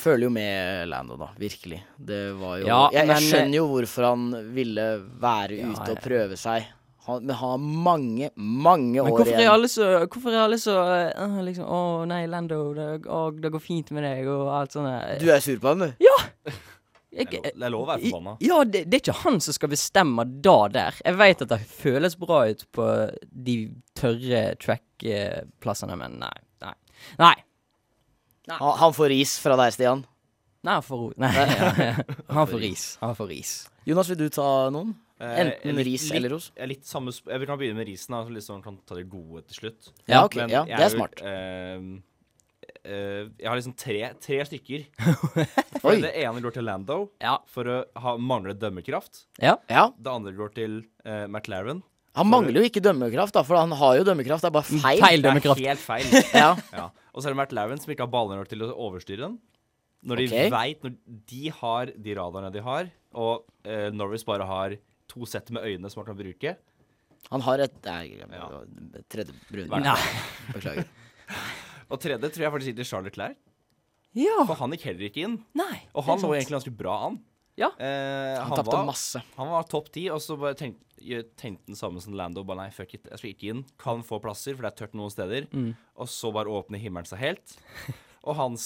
Føler 0.00 0.28
jo 0.28 0.32
med 0.32 0.88
Lando, 0.88 1.16
da. 1.20 1.28
Virkelig. 1.36 1.82
Det 1.98 2.20
var 2.40 2.60
jo 2.62 2.66
Ja, 2.70 2.82
jeg, 2.92 3.00
jeg 3.02 3.06
men- 3.08 3.16
eh, 3.16 3.28
skjønner 3.28 3.58
jo 3.58 3.66
hvorfor 3.68 4.06
han 4.08 4.28
ville 4.54 4.86
være 5.20 5.58
Ja, 5.60 5.72
ute 5.74 5.90
og 5.96 6.00
prøve 6.04 6.38
seg. 6.40 6.68
Han, 7.06 7.24
men 7.24 7.34
han 7.34 7.48
har 7.50 7.58
mange, 7.58 8.30
mange 8.36 9.00
år 9.00 9.08
hvorfor 9.08 9.32
er 9.32 9.38
igjen. 9.40 9.52
alle 9.54 9.68
så 9.72 9.86
Hvorfor 10.06 10.34
er 10.34 10.42
alle 10.44 10.58
så 10.60 10.74
eh, 11.16 11.38
liksom 11.46 11.64
Å 11.64 11.78
nei, 12.06 12.26
Lando, 12.28 12.58
det, 12.76 12.88
å, 13.08 13.22
det 13.32 13.50
går 13.54 13.60
fint 13.64 13.90
med 13.96 14.04
deg, 14.04 14.28
og 14.28 14.50
alt 14.52 14.72
sånt. 14.76 15.18
Du 15.20 15.30
er 15.32 15.40
sur 15.40 15.56
på 15.62 15.72
han, 15.72 15.88
du? 15.90 16.06
Jeg- 17.12 17.42
Det 17.42 17.52
er 17.62 17.70
lov- 17.70 17.88
å 17.88 17.90
være 17.90 18.10
forbanna. 18.10 18.36
Ja, 18.40 18.62
det, 18.64 18.84
det 18.90 18.94
er 18.94 19.00
ikke 19.12 19.22
han 19.24 19.40
som 19.40 19.52
skal 19.56 19.68
bestemme 19.72 20.24
da 20.42 20.68
der. 20.68 20.94
Jeg 21.04 21.16
vet 21.18 21.42
at 21.42 21.48
det 21.48 21.60
føles 21.66 22.14
bra 22.18 22.44
ut 22.48 22.64
på 22.72 22.86
de 23.32 23.56
tørre 23.98 24.54
track-plassene, 24.62 25.96
men 25.98 26.18
nei. 26.20 26.32
Nei. 26.62 26.74
Nei. 27.18 27.34
Han, 28.50 28.78
han 28.78 28.92
får 28.96 29.08
ris 29.12 29.38
fra 29.42 29.56
deg, 29.56 29.72
Stian. 29.74 30.04
Nei, 30.62 30.74
han 30.76 30.82
får. 30.84 31.04
Nei. 31.16 31.30
Han 32.36 32.46
får 32.46 32.58
ris. 32.60 32.82
Han 33.00 33.14
får 33.16 33.28
ris. 33.30 33.52
Jonas, 33.88 34.08
vil 34.12 34.18
du 34.20 34.28
ta 34.28 34.68
noen? 34.70 34.90
Eh, 35.20 35.38
Enten 35.44 35.74
litt- 35.76 35.86
ris 35.86 36.04
eller 36.12 36.30
ros? 36.34 36.50
Litt 36.68 36.84
samme, 36.88 37.12
sp- 37.16 37.30
jeg 37.32 37.46
kan 37.48 37.58
begynne 37.60 37.76
med 37.80 37.88
risen, 37.88 38.12
så 38.14 38.42
sånn 38.44 38.62
kan 38.64 38.76
ta 38.88 38.94
det 38.98 39.06
gode 39.08 39.42
til 39.48 39.56
slutt. 39.56 39.88
Ja, 40.08 40.22
ok. 40.26 40.36
Men 40.36 40.50
Ja, 40.52 40.64
det 40.64 40.76
er 40.78 40.84
er 40.84 40.92
smart. 40.92 41.22
eh, 41.24 41.80
eh, 42.84 43.28
jeg 43.40 43.48
har 43.48 43.58
liksom 43.58 43.76
tre, 43.78 44.00
tre 44.22 44.40
stykker. 44.48 44.86
Oi. 45.06 45.82
For 45.82 46.00
det 46.02 46.12
ene 46.22 46.42
går 46.44 46.56
til 46.56 46.66
Lando 46.66 46.98
Ja. 47.22 47.38
for 47.50 47.68
å 47.68 47.78
ha, 48.02 48.16
mangle 48.16 48.54
dømmekraft. 48.58 49.26
Ja. 49.42 49.56
Ja. 49.70 49.88
Det 49.96 50.12
andre 50.12 50.34
går 50.36 50.54
til 50.56 50.80
uh, 51.06 51.26
McLaren. 51.28 51.82
Han 52.18 52.26
mangler 52.26 52.58
jo 52.58 52.66
ikke 52.66 52.82
dømmekraft, 52.82 53.36
da, 53.36 53.44
for 53.46 53.60
han 53.60 53.70
har 53.78 54.00
jo 54.00 54.06
dømmekraft. 54.08 54.42
Det 54.42 54.50
er 54.50 54.56
bare 54.56 54.66
feil. 54.66 55.02
Feil 55.04 55.22
Det 55.22 55.30
er 55.30 55.62
helt 55.62 55.84
feil. 55.84 56.08
Ja. 56.42 56.50
ja. 56.74 56.88
Og 57.14 57.22
så 57.22 57.30
er 57.30 57.34
det 57.36 57.38
McLaren 57.38 57.80
som 57.82 57.92
ikke 57.94 58.06
har 58.06 58.12
baller 58.12 58.40
nok 58.40 58.50
til 58.50 58.64
å 58.66 58.72
overstyre 58.88 59.28
den. 59.28 59.38
Når 60.10 60.22
de 60.22 60.26
okay. 60.30 60.50
vet, 60.52 60.84
når 60.86 61.24
de 61.28 61.52
har 61.60 61.92
de 61.92 62.16
radarene 62.16 62.52
de 62.54 62.64
har, 62.64 62.90
og 63.12 63.44
uh, 63.68 63.88
Norris 63.94 64.24
bare 64.26 64.46
har 64.48 64.76
to 65.10 65.26
sett 65.28 65.50
med 65.54 65.66
øyne 65.66 65.90
som 65.90 66.00
han 66.00 66.12
kan 66.12 66.18
bruke 66.18 66.52
Han 67.32 67.42
har 67.42 67.58
et 67.66 67.74
Nei, 67.84 68.16
Ja. 68.30 68.46
tredje 69.10 69.34
brun. 69.50 69.68
Beklager. 70.54 70.86
Og 71.90 72.00
tredje 72.00 72.30
tror 72.30 72.44
jeg 72.46 72.52
faktisk 72.54 72.70
gikk 72.72 72.76
til 72.82 72.88
Charlotte 72.90 73.10
Leclerc, 73.12 73.36
Ja. 74.14 74.44
for 74.46 74.54
han 74.58 74.70
gikk 74.74 74.86
heller 74.88 75.06
ikke 75.08 75.24
inn. 75.26 75.36
Nei. 75.54 75.82
Og 75.94 76.04
han 76.06 76.18
lå 76.22 76.32
egentlig 76.36 76.56
ganske 76.58 76.76
bra 76.76 76.96
an. 77.08 77.20
Ja. 77.58 77.68
Eh, 77.78 78.38
Han 78.38 78.46
han, 78.48 78.56
tapte 78.56 78.72
var, 78.72 78.86
masse. 78.88 79.20
han 79.36 79.48
var 79.50 79.62
topp 79.68 79.90
ti, 79.92 80.08
og 80.10 80.20
så 80.22 80.38
bare 80.40 80.54
tenkte 80.54 80.86
tenkte 81.36 81.66
den 81.66 81.76
samme 81.76 82.00
som 82.00 82.12
Lando. 82.14 82.42
Bare 82.44 82.56
nei, 82.64 82.70
fuck 82.70 82.92
it, 82.94 83.06
jeg 83.10 83.18
skal 83.18 83.30
ikke 83.34 83.48
inn. 83.54 83.64
Kan 83.80 84.02
få 84.04 84.18
plasser, 84.20 84.54
for 84.54 84.62
det 84.66 84.72
er 84.72 84.78
tørt 84.86 84.94
noen 84.94 85.10
steder. 85.12 85.46
Mm. 85.52 85.70
Og 85.96 86.06
så 86.12 86.30
bare 86.32 86.46
åpner 86.52 86.78
himmelen 86.82 87.06
seg 87.08 87.18
helt. 87.22 87.54
Og 88.28 88.36
han 88.36 88.56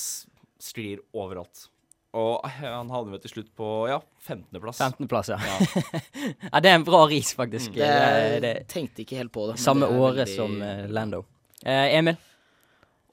sklir 0.58 0.98
overalt. 1.14 1.68
Og 2.14 2.40
eh, 2.46 2.60
han 2.62 2.90
havner 2.90 3.14
vel 3.16 3.22
til 3.24 3.32
slutt 3.37 3.50
på 3.58 3.68
ja, 3.90 4.00
15.-plass. 4.26 4.78
15.-plass, 4.82 5.30
ja. 5.34 5.38
Ja. 5.38 6.02
ja. 6.52 6.60
Det 6.62 6.70
er 6.70 6.74
en 6.78 6.84
bra 6.87 7.04
ris, 7.10 7.32
faktisk. 7.34 7.74
Det, 7.74 7.87
Det, 7.88 8.40
det, 8.44 8.52
tenkte 8.70 9.02
ikke 9.02 9.18
helt 9.22 9.32
på 9.34 9.48
det. 9.50 9.58
samme 9.62 9.87
det 9.88 9.98
året 9.98 10.20
veldig- 10.28 10.37
som 10.37 10.62
eh, 10.62 10.84
Lando. 10.90 11.24
Eh, 11.64 11.96
Emil? 11.98 12.16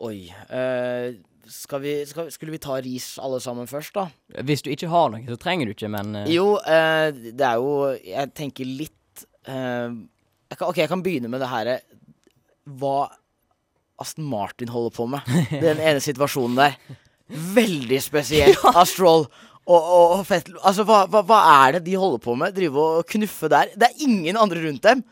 Oi. 0.01 0.31
Uh, 0.49 1.19
skal 1.51 1.81
vi, 1.83 1.93
skal, 2.09 2.29
skulle 2.33 2.55
vi 2.55 2.61
ta 2.63 2.77
ris 2.81 3.13
alle 3.21 3.41
sammen 3.43 3.69
først, 3.69 3.93
da? 3.97 4.07
Hvis 4.45 4.63
du 4.65 4.71
ikke 4.73 4.89
har 4.91 5.11
noe, 5.13 5.23
så 5.27 5.37
trenger 5.41 5.67
du 5.67 5.75
ikke, 5.75 5.89
men 5.91 6.23
uh... 6.23 6.29
Jo, 6.31 6.55
uh, 6.61 7.09
det 7.11 7.47
er 7.47 7.57
jo 7.59 7.73
Jeg 8.05 8.33
tenker 8.37 8.69
litt 8.69 8.97
jeg 9.41 10.57
kan, 10.59 10.67
OK, 10.67 10.77
jeg 10.77 10.89
kan 10.91 11.01
begynne 11.01 11.29
med 11.31 11.41
det 11.41 11.47
her 11.49 11.69
Hva 12.77 13.09
Aston 14.01 14.25
Martin 14.29 14.71
holder 14.71 14.93
på 14.95 15.07
med. 15.09 15.31
Den 15.65 15.81
ene 15.81 16.01
situasjonen 16.03 16.59
der. 16.59 16.77
Veldig 17.55 18.01
spesielt 18.03 18.61
av 18.73 18.83
Stroll 18.89 19.25
og, 19.61 19.77
og, 19.77 20.05
og 20.17 20.23
Fettel. 20.27 20.57
Altså, 20.65 20.85
hva, 20.87 21.03
hva, 21.11 21.21
hva 21.27 21.41
er 21.65 21.77
det 21.77 21.85
de 21.85 21.97
holder 21.99 22.21
på 22.23 22.35
med? 22.39 22.55
Drive 22.55 22.81
og 22.81 23.05
knuffe 23.13 23.49
der? 23.51 23.73
Det 23.77 23.89
er 23.89 24.05
ingen 24.07 24.39
andre 24.39 24.63
rundt 24.65 24.83
dem. 24.87 25.03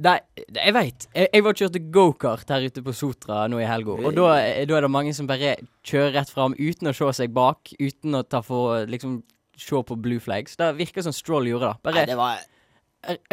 Nei, 0.00 0.16
jeg 0.56 0.72
veit. 0.72 1.04
Jeg, 1.12 1.28
jeg 1.34 1.44
var 1.44 1.52
og 1.52 1.60
kjørte 1.60 1.82
gokart 1.92 2.48
her 2.54 2.64
ute 2.64 2.82
på 2.84 2.94
Sotra 2.96 3.42
nå 3.50 3.58
i 3.60 3.66
helga. 3.68 3.98
Og 3.98 4.14
da, 4.16 4.30
da 4.64 4.78
er 4.78 4.86
det 4.86 4.90
mange 4.90 5.12
som 5.16 5.28
bare 5.28 5.56
kjører 5.84 6.14
rett 6.16 6.32
fram 6.32 6.56
uten 6.56 6.88
å 6.88 6.94
se 6.96 7.10
seg 7.20 7.34
bak. 7.36 7.74
Uten 7.76 8.16
å 8.16 8.22
ta 8.24 8.40
for 8.46 8.88
liksom 8.88 9.20
se 9.60 9.82
på 9.88 9.98
blue 10.00 10.22
flags. 10.22 10.56
Det 10.56 10.70
virker 10.78 11.04
som 11.04 11.14
Stroll 11.14 11.50
gjorde. 11.50 11.74
Nei, 11.76 11.84
Bare 11.84 12.06
det 12.08 12.16
var 12.18 12.40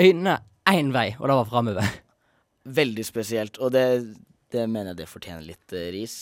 øynene 0.02 0.36
én 0.70 0.92
vei, 0.94 1.14
og 1.20 1.30
det 1.32 1.38
var 1.40 1.50
framover. 1.50 1.96
veldig 2.80 3.06
spesielt. 3.08 3.58
Og 3.64 3.72
det, 3.74 3.86
det 4.52 4.68
mener 4.70 4.94
jeg 4.94 5.04
det 5.04 5.10
fortjener 5.10 5.48
litt 5.48 5.76
uh, 5.76 5.88
ris. 5.96 6.22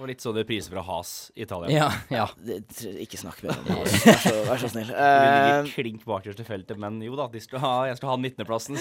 Og 0.00 0.08
litt 0.08 0.22
sånne 0.24 0.42
priser 0.48 0.72
fra 0.72 0.82
Has 0.86 1.30
i 1.36 1.44
Italia. 1.44 1.68
Ja, 1.74 1.88
ja. 2.12 2.24
Det, 2.40 2.62
ikke 3.04 3.18
snakk 3.20 3.42
med 3.44 3.52
dem. 3.52 3.76
altså. 3.76 4.00
Vær 4.06 4.22
så, 4.24 4.32
vær 4.48 4.62
så 4.62 4.70
snill. 4.72 4.92
Uh, 4.94 5.02
Eh, 5.02 5.68
klink 5.74 6.06
bakerst 6.08 6.40
i 6.40 6.46
feltet, 6.48 6.78
men 6.80 6.96
jo 7.04 7.16
da, 7.18 7.26
de 7.32 7.42
skal 7.44 7.60
ha, 7.62 7.72
jeg 7.90 7.98
skal 8.00 8.12
ha 8.14 8.16
19.-plassen. 8.16 8.80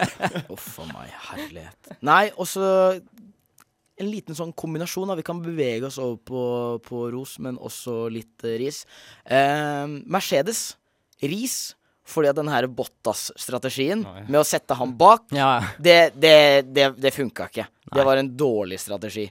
Uff 0.54 0.68
a 0.82 0.86
meg, 0.92 1.14
herlighet. 1.30 1.94
Nei, 2.06 2.22
også 2.40 2.68
en 4.00 4.08
liten 4.08 4.36
sånn 4.36 4.52
kombinasjon. 4.56 5.10
Da. 5.10 5.16
Vi 5.18 5.26
kan 5.26 5.40
bevege 5.44 5.88
oss 5.88 5.98
over 6.00 6.20
på, 6.28 6.44
på 6.86 7.02
ros, 7.14 7.38
men 7.42 7.58
også 7.60 8.06
litt 8.12 8.46
uh, 8.46 8.54
ris. 8.60 8.84
Uh, 9.28 10.00
Mercedes. 10.08 10.70
Ris. 11.24 11.60
Fordi 12.10 12.30
at 12.30 12.38
den 12.40 12.48
her 12.50 12.66
Bottas-strategien 12.66 14.00
med 14.26 14.40
å 14.40 14.46
sette 14.46 14.74
han 14.74 14.96
bak, 14.98 15.28
Ja, 15.36 15.60
det, 15.78 16.16
det, 16.18 16.32
det, 16.66 16.88
det 16.98 17.12
funka 17.14 17.46
ikke. 17.52 17.68
Nei. 17.68 17.92
Det 17.98 18.06
var 18.08 18.18
en 18.18 18.30
dårlig 18.40 18.80
strategi. 18.82 19.28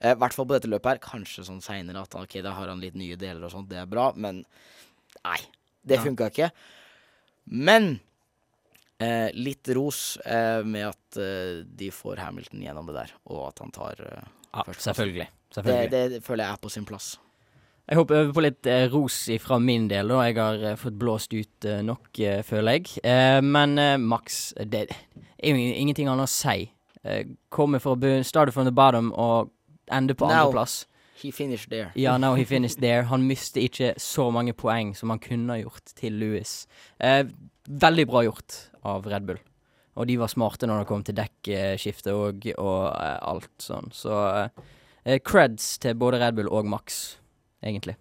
Eh, 0.00 0.12
I 0.14 0.18
hvert 0.20 0.32
fall 0.36 0.46
på 0.48 0.56
dette 0.56 0.70
løpet 0.72 0.90
her. 0.94 0.98
Kanskje 1.04 1.44
sånn 1.46 1.60
seinere 1.64 2.02
at 2.02 2.14
ok, 2.16 2.38
da 2.42 2.54
har 2.56 2.68
han 2.72 2.80
litt 2.80 2.94
nye 2.96 3.16
deler 3.20 3.44
og 3.44 3.52
sånt, 3.52 3.68
det 3.68 3.78
er 3.82 3.86
bra, 3.90 4.10
men 4.16 4.44
nei. 5.24 5.38
Det 5.84 5.96
Ja. 5.98 6.02
funka 6.04 6.28
ikke. 6.30 6.50
Men 7.46 8.00
eh, 9.00 9.30
litt 9.34 9.68
ros 9.74 10.16
eh, 10.24 10.62
med 10.64 10.86
at 10.90 11.16
eh, 11.20 11.62
de 11.64 11.90
får 11.94 12.20
Hamilton 12.20 12.60
gjennom 12.62 12.86
det 12.90 12.94
der, 12.98 13.14
og 13.32 13.48
at 13.48 13.58
han 13.64 13.70
tar 13.74 14.00
eh, 14.04 14.28
ja 14.52 14.62
førsteplass. 14.66 14.84
selvfølgelig. 14.90 15.26
Det, 15.30 15.54
selvfølgelig. 15.56 15.90
det 16.14 16.22
føler 16.26 16.44
jeg 16.44 16.52
er 16.52 16.62
på 16.62 16.70
sin 16.70 16.84
plass. 16.88 17.10
Jeg 17.90 17.98
håper 17.98 18.28
på 18.36 18.42
litt 18.44 18.66
eh, 18.70 18.84
ros 18.92 19.16
fra 19.42 19.56
min 19.58 19.88
del. 19.90 20.08
da. 20.12 20.20
Jeg 20.28 20.36
har 20.38 20.62
eh, 20.72 20.76
fått 20.78 20.98
blåst 21.00 21.32
ut 21.34 21.64
eh, 21.66 21.80
nok, 21.82 22.10
eh, 22.22 22.42
føler 22.46 22.76
jeg. 22.78 22.92
Eh, 23.02 23.40
men 23.42 23.78
eh, 23.82 23.96
Max, 23.98 24.52
det 24.62 24.84
er 24.92 25.48
jo 25.50 25.56
ingenting 25.56 26.06
annet 26.12 26.28
å 26.28 26.30
si. 26.30 26.68
Eh, 27.02 27.24
kommer 27.50 27.80
fra 27.82 27.96
bunn, 27.98 28.22
started 28.24 28.54
from 28.54 28.68
the 28.68 28.70
bottom 28.76 29.10
og 29.18 29.50
ende 29.92 30.14
på 30.14 30.28
andreplass. 30.30 30.86
He 31.20 31.30
finished 31.32 31.68
there. 31.70 31.90
Ja, 31.94 32.16
now 32.18 32.34
he 32.34 32.46
finished 32.48 32.80
there. 32.80 33.02
Han 33.10 33.26
mistet 33.28 33.62
ikke 33.66 33.92
så 34.00 34.30
mange 34.32 34.54
poeng 34.56 34.94
som 34.96 35.12
han 35.12 35.20
kunne 35.20 35.52
ha 35.52 35.60
gjort 35.60 35.92
til 35.98 36.16
Louis. 36.16 36.54
Eh, 36.96 37.26
veldig 37.68 38.06
bra 38.08 38.24
gjort 38.24 38.56
av 38.88 39.08
Red 39.10 39.28
Bull. 39.28 39.40
Og 40.00 40.08
de 40.08 40.16
var 40.16 40.32
smarte 40.32 40.68
når 40.70 40.80
det 40.80 40.88
kom 40.88 41.02
til 41.04 41.18
dekkskifte 41.18 42.14
og, 42.16 42.46
og 42.56 42.78
eh, 42.94 43.18
alt 43.20 43.52
sånn. 43.60 43.90
Så 43.92 44.16
eh, 45.04 45.18
creds 45.20 45.74
til 45.82 45.98
både 46.00 46.22
Red 46.22 46.38
Bull 46.38 46.48
og 46.48 46.70
Max, 46.72 47.18
egentlig. 47.60 47.98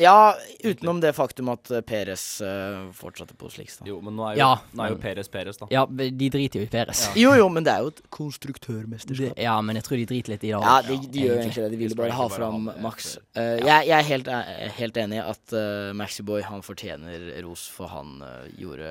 Ja, 0.00 0.34
utenom 0.64 1.00
det 1.02 1.10
faktum 1.14 1.50
at 1.52 1.68
uh, 1.70 1.80
Peres 1.84 2.22
uh, 2.40 2.88
fortsatte 2.96 3.34
på 3.38 3.50
slikst. 3.52 3.82
da. 3.82 3.88
Jo, 3.90 3.98
men 4.00 4.16
nå 4.16 4.24
er 4.30 4.36
jo, 4.36 4.38
Ja, 4.40 4.52
nå 4.72 4.86
er 4.86 4.94
jo 4.94 4.98
Peres 5.02 5.28
Peres, 5.28 5.58
da. 5.60 5.66
Ja, 5.70 5.82
de 5.86 6.28
driter 6.32 6.62
jo 6.62 6.66
i 6.66 6.70
Peres. 6.72 7.02
Jo, 7.18 7.34
jo, 7.36 7.48
men 7.52 7.66
det 7.66 7.74
er 7.74 7.84
jo 7.84 7.92
et 7.92 8.00
Det, 8.02 8.10
konstruktørmesterskap. 8.16 9.38
ja, 9.38 9.56
men 9.60 9.76
jeg 9.76 9.84
tror 9.84 10.00
de 10.00 10.06
driter 10.08 10.32
litt 10.34 10.44
i 10.48 10.52
det. 10.54 10.62
Ja, 10.64 10.76
de, 10.86 10.96
de, 10.96 11.10
de 11.12 11.26
gjør 11.26 11.42
egentlig 11.42 11.64
det. 11.66 11.70
De 11.74 11.80
ville 11.82 11.98
bare 11.98 12.16
ha 12.16 12.28
fram 12.32 12.70
Max. 12.80 13.16
Uh, 13.36 13.42
Eh, 13.42 13.58
jeg, 13.64 13.86
jeg 13.88 13.96
er 13.98 14.06
helt, 14.08 14.28
eh, 14.28 14.72
helt 14.76 14.96
enig 15.00 15.16
i 15.18 15.22
at 15.24 15.52
uh, 15.56 15.92
Maxiboy 15.96 16.42
han 16.46 16.62
fortjener 16.62 17.28
ros, 17.44 17.64
for 17.72 17.88
han 17.92 18.20
uh, 18.22 18.44
gjorde, 18.60 18.90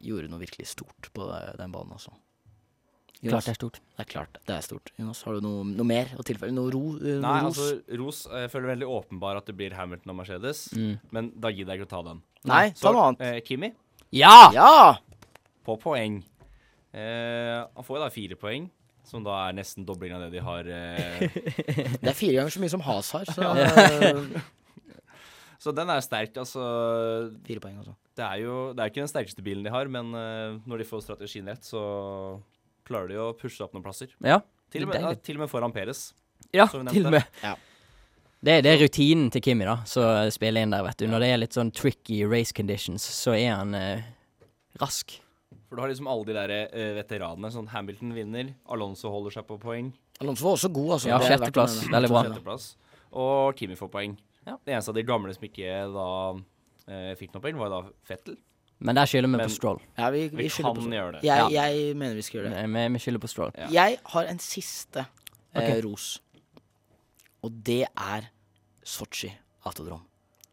gjorde 0.00 0.30
noe 0.32 0.40
virkelig 0.42 0.68
stort 0.74 1.10
på 1.14 1.26
det- 1.30 1.56
den 1.58 1.72
banen 1.74 1.92
også. 3.22 3.30
Klart 3.30 3.44
det 3.46 3.52
er 3.52 3.58
stort. 3.60 3.76
Det 3.96 4.02
er 4.02 4.08
klart 4.10 4.38
det 4.48 4.54
er 4.56 4.64
stort. 4.66 4.90
Jonas, 4.98 5.20
har 5.22 5.36
du 5.38 5.40
noe, 5.44 5.62
noe 5.68 5.86
mer 5.86 6.10
å 6.18 6.24
tilfelle? 6.26 6.52
Noe 6.56 6.72
ro? 6.74 6.80
eh, 6.98 7.20
noe 7.20 7.22
Nei, 7.22 7.36
ros? 7.44 7.58
altså, 7.60 7.98
Ros 8.00 8.20
Jeg 8.32 8.50
føler 8.50 8.72
veldig 8.74 8.88
åpenbar 8.90 9.36
at 9.38 9.46
det 9.46 9.54
blir 9.56 9.76
Hamilton 9.78 10.10
og 10.10 10.16
Mercedes, 10.22 10.64
Mm. 10.74 10.98
men 11.12 11.32
da 11.38 11.48
gidder 11.54 11.74
jeg 11.76 11.82
ikke 11.84 11.90
å 11.90 11.94
ta 11.96 12.02
den. 12.10 12.22
Nei, 12.50 12.70
ta 12.74 12.90
noe 12.92 13.08
annet. 13.12 13.20
Eh, 13.28 13.40
Kimi, 13.46 13.72
Ja! 14.10 14.50
Ja! 14.52 14.98
på 15.64 15.76
poeng. 15.78 16.22
Eh, 16.92 17.58
han 17.74 17.84
får 17.86 17.96
jo 17.96 18.02
da 18.02 18.08
fire 18.10 18.34
poeng, 18.36 18.68
som 19.06 19.22
da 19.22 19.48
er 19.48 19.52
nesten 19.54 19.84
dobling 19.86 20.12
av 20.12 20.20
det 20.26 20.32
de 20.34 20.40
har 20.42 20.66
eh, 20.66 21.28
Det 22.02 22.10
er 22.10 22.18
fire 22.18 22.34
ganger 22.40 22.50
så 22.50 22.60
mye 22.60 22.70
som 22.74 22.82
Has 22.82 23.12
har, 23.14 23.24
så 23.30 23.42
Så 25.62 25.70
den 25.70 25.90
er 25.94 26.00
sterk, 26.02 26.34
altså. 26.42 26.62
Fire 27.46 27.60
poeng, 27.62 27.76
altså. 27.78 27.94
Det 28.18 28.24
er 28.26 28.40
jo 28.42 28.54
det 28.74 28.82
er 28.82 28.90
ikke 28.90 29.04
den 29.04 29.10
sterkeste 29.12 29.44
bilen 29.46 29.62
de 29.62 29.70
har, 29.70 29.86
men 29.86 30.10
eh, 30.18 30.56
når 30.66 30.82
de 30.82 30.86
får 30.88 31.04
strategien 31.06 31.46
rett, 31.46 31.62
så 31.62 31.82
klarer 32.88 33.12
de 33.12 33.18
å 33.22 33.30
pushe 33.38 33.62
opp 33.64 33.74
noen 33.76 33.84
plasser. 33.84 34.10
Ja, 34.24 34.40
Til 34.72 34.86
og 34.86 34.92
med, 34.92 35.02
ja, 35.04 35.12
til 35.14 35.36
og 35.36 35.44
med 35.44 35.50
foran 35.52 35.72
Peres. 35.74 36.12
ja 36.54 36.66
til 36.70 37.06
og 37.06 37.12
med. 37.12 37.24
Ja. 37.42 37.54
Det, 38.42 38.56
det 38.66 38.70
er 38.72 38.80
rutinen 38.82 39.28
til 39.30 39.42
Kimi, 39.44 39.66
da, 39.68 39.76
som 39.86 40.30
spiller 40.34 40.64
inn 40.64 40.72
der, 40.74 40.82
vet 40.82 40.98
du. 40.98 41.06
Når 41.06 41.22
det 41.22 41.28
er 41.30 41.38
litt 41.44 41.54
sånn 41.54 41.70
tricky 41.70 42.24
race 42.26 42.50
conditions, 42.56 43.04
så 43.06 43.36
er 43.38 43.52
han 43.54 43.76
eh, 43.78 44.02
rask. 44.82 45.14
For 45.68 45.78
du 45.78 45.84
har 45.84 45.92
liksom 45.92 46.08
alle 46.10 46.26
de 46.26 46.34
der 46.34 46.54
eh, 46.56 46.88
veteranene. 46.98 47.52
Sånn 47.54 47.68
Hamilton 47.70 48.10
vinner, 48.16 48.50
Alonso 48.74 49.12
holder 49.14 49.36
seg 49.38 49.46
på 49.46 49.60
poeng. 49.62 49.92
Alonso 50.24 50.48
var 50.48 50.56
også 50.58 50.72
god, 50.74 50.90
altså. 50.96 51.12
Ja, 51.12 51.20
sjetteplass. 51.22 51.76
Veldig 51.92 52.10
bra. 52.10 52.24
Sjetteplass. 52.26 52.66
Og 53.22 53.54
Kimi 53.60 53.78
får 53.78 53.92
poeng. 53.94 54.18
Ja. 54.48 54.56
Det 54.58 54.74
eneste 54.74 54.90
av 54.90 54.98
de 54.98 55.06
gamle 55.06 55.36
som 55.36 55.46
ikke 55.46 55.78
da 55.94 56.08
eh, 56.90 57.12
fikk 57.20 57.36
noe 57.36 57.44
poeng, 57.46 57.60
var 57.62 57.70
da 57.76 57.80
Fettel. 58.10 58.40
Men 58.82 58.98
der 58.98 59.06
skylder 59.06 59.28
vi 59.30 59.36
Men- 59.38 59.46
på 59.46 59.54
Stroll. 59.54 59.80
Ja, 59.98 60.10
vi, 60.10 60.24
Vi 60.28 60.42
vi 60.42 60.48
skylder 60.50 60.74
kan 60.74 60.82
på 60.82 60.90
gjøre 60.96 61.12
det. 61.16 61.22
jeg, 61.24 61.52
Ja. 61.52 61.66
jeg 61.66 61.96
mener 61.96 62.14
vi 62.18 62.22
skal 62.26 62.40
gjøre 62.40 62.50
det. 62.54 62.62
Vi, 62.74 62.86
vi 62.96 62.98
skylder 63.04 63.20
på 63.22 63.28
Stroll. 63.30 63.52
Ja. 63.58 63.68
Jeg 63.70 63.98
har 64.14 64.24
en 64.30 64.38
siste 64.42 65.04
eh, 65.54 65.62
Ok. 65.62 65.84
ros. 65.84 66.20
Og 67.42 67.50
det 67.66 67.84
er 67.96 68.28
Sotsji 68.84 69.30
autodrom. 69.66 70.02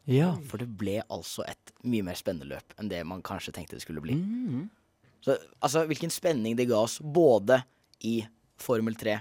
Ja. 0.09 0.31
For 0.49 0.57
det 0.61 0.69
ble 0.77 1.01
altså 1.09 1.43
et 1.47 1.71
mye 1.85 2.03
mer 2.05 2.17
spennende 2.17 2.47
løp 2.49 2.73
enn 2.79 2.89
det 2.89 3.03
man 3.05 3.21
kanskje 3.25 3.53
tenkte 3.53 3.77
det 3.77 3.81
skulle 3.85 4.01
bli. 4.01 4.13
Mm. 4.17 4.69
Så 5.21 5.35
altså, 5.61 5.85
hvilken 5.89 6.09
spenning 6.13 6.55
det 6.57 6.67
ga 6.69 6.79
oss, 6.81 6.99
både 6.99 7.63
i 8.01 8.21
Formel 8.57 8.95
3 8.95 9.19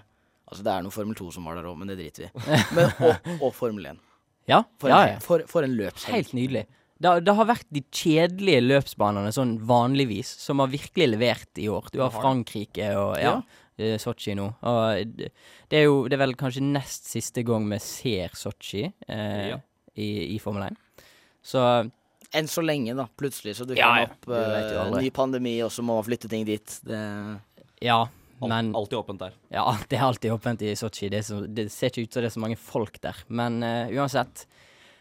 Altså, 0.49 0.62
det 0.64 0.73
er 0.73 0.81
noe 0.83 0.90
Formel 0.94 1.14
2 1.18 1.27
som 1.35 1.44
var 1.44 1.57
der 1.59 1.66
òg, 1.68 1.77
men 1.77 1.88
det 1.90 1.99
driter 1.99 2.23
vi 2.25 2.29
i. 2.31 2.59
Men, 2.75 2.87
og, 3.05 3.42
og 3.42 3.51
Formel 3.55 3.85
1. 3.90 3.99
Ja, 4.49 4.62
For, 4.81 4.88
ja, 4.88 5.01
en, 5.03 5.11
ja. 5.12 5.18
for, 5.21 5.42
for 5.47 5.66
en 5.66 5.75
løpshelg. 5.77 6.14
Helt 6.14 6.33
nydelig. 6.33 6.62
Det, 6.98 7.12
det 7.26 7.34
har 7.38 7.46
vært 7.46 7.68
de 7.74 7.84
kjedelige 7.94 8.64
løpsbanene 8.64 9.30
sånn 9.34 9.54
vanligvis 9.66 10.32
som 10.42 10.62
har 10.62 10.72
virkelig 10.72 11.12
levert 11.12 11.61
i 11.62 11.68
år. 11.70 11.87
Du 11.94 12.00
har. 12.02 12.11
Frankrike 12.14 12.90
og 12.98 13.12
ja, 13.22 13.37
ja. 13.78 13.98
Sotsji 14.02 14.34
nå. 14.34 14.48
Og 14.66 15.12
det, 15.14 15.30
er 15.78 15.87
jo 15.87 16.00
det 16.11 16.18
er 16.18 16.24
vel 16.24 16.34
kanskje 16.38 16.64
nest 16.66 17.06
siste 17.06 17.44
gang 17.46 17.68
vi 17.70 17.78
ser 17.82 18.34
Sotsji 18.34 18.88
eh, 18.88 19.44
Ja. 19.52 19.61
i, 19.94 20.34
i 20.34 20.40
Formel 20.42 20.72
1. 20.72 20.82
Så 21.46 21.62
Enn 22.37 22.48
så 22.50 22.61
lenge, 22.61 22.92
da. 22.92 23.06
Plutselig 23.16 23.54
så 23.56 23.64
dukker 23.64 23.80
Ja, 23.80 24.02
ja. 24.02 24.08
opp 24.11 24.26
uh, 24.28 24.37
jo 24.37 24.82
eh, 24.82 24.96
ny 25.00 25.11
pandemi, 25.16 25.54
og 25.64 25.70
så 25.72 25.80
må 25.80 25.94
man 25.96 26.04
flytte 26.04 26.28
ting 26.28 26.44
dit. 26.44 26.74
Det, 26.84 26.98
ja. 27.80 28.02
Alt, 28.38 28.50
Men 28.52 28.74
alltid 28.76 28.98
åpent 28.98 29.22
der. 29.22 29.38
Ja, 29.54 29.64
det 29.88 29.96
er 29.96 30.04
alltid 30.11 30.34
åpent 30.34 30.62
i 30.66 30.74
Sotsji. 30.76 31.08
Det, 31.14 31.22
er 31.24 31.46
det 31.56 31.70
ser 31.72 31.88
ikke 31.88 32.04
ut 32.04 32.12
som 32.12 32.26
det 32.26 32.28
er 32.28 32.34
så 32.37 32.42
mange 32.44 32.58
folk 32.61 33.00
der. 33.00 33.22
Men 33.32 33.62
uh, 33.64 33.88
uansett, 33.96 34.44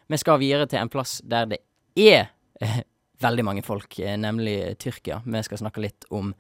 vi 0.08 0.22
skal 0.22 0.40
videre 0.40 0.70
til 0.72 0.80
en 0.80 0.94
plass 0.94 1.18
der 1.28 1.50
det 1.52 1.60
er 1.98 2.30
eh, 2.62 2.82
veldig 3.22 3.46
mange 3.46 3.66
folk, 3.66 4.00
eh, 4.00 4.18
nemlig 4.18 4.78
Tyrkia. 4.78 5.22
Vi 5.26 5.44
skal 5.44 5.58
snakke 5.58 5.82
litt 5.82 6.06
om 6.14 6.34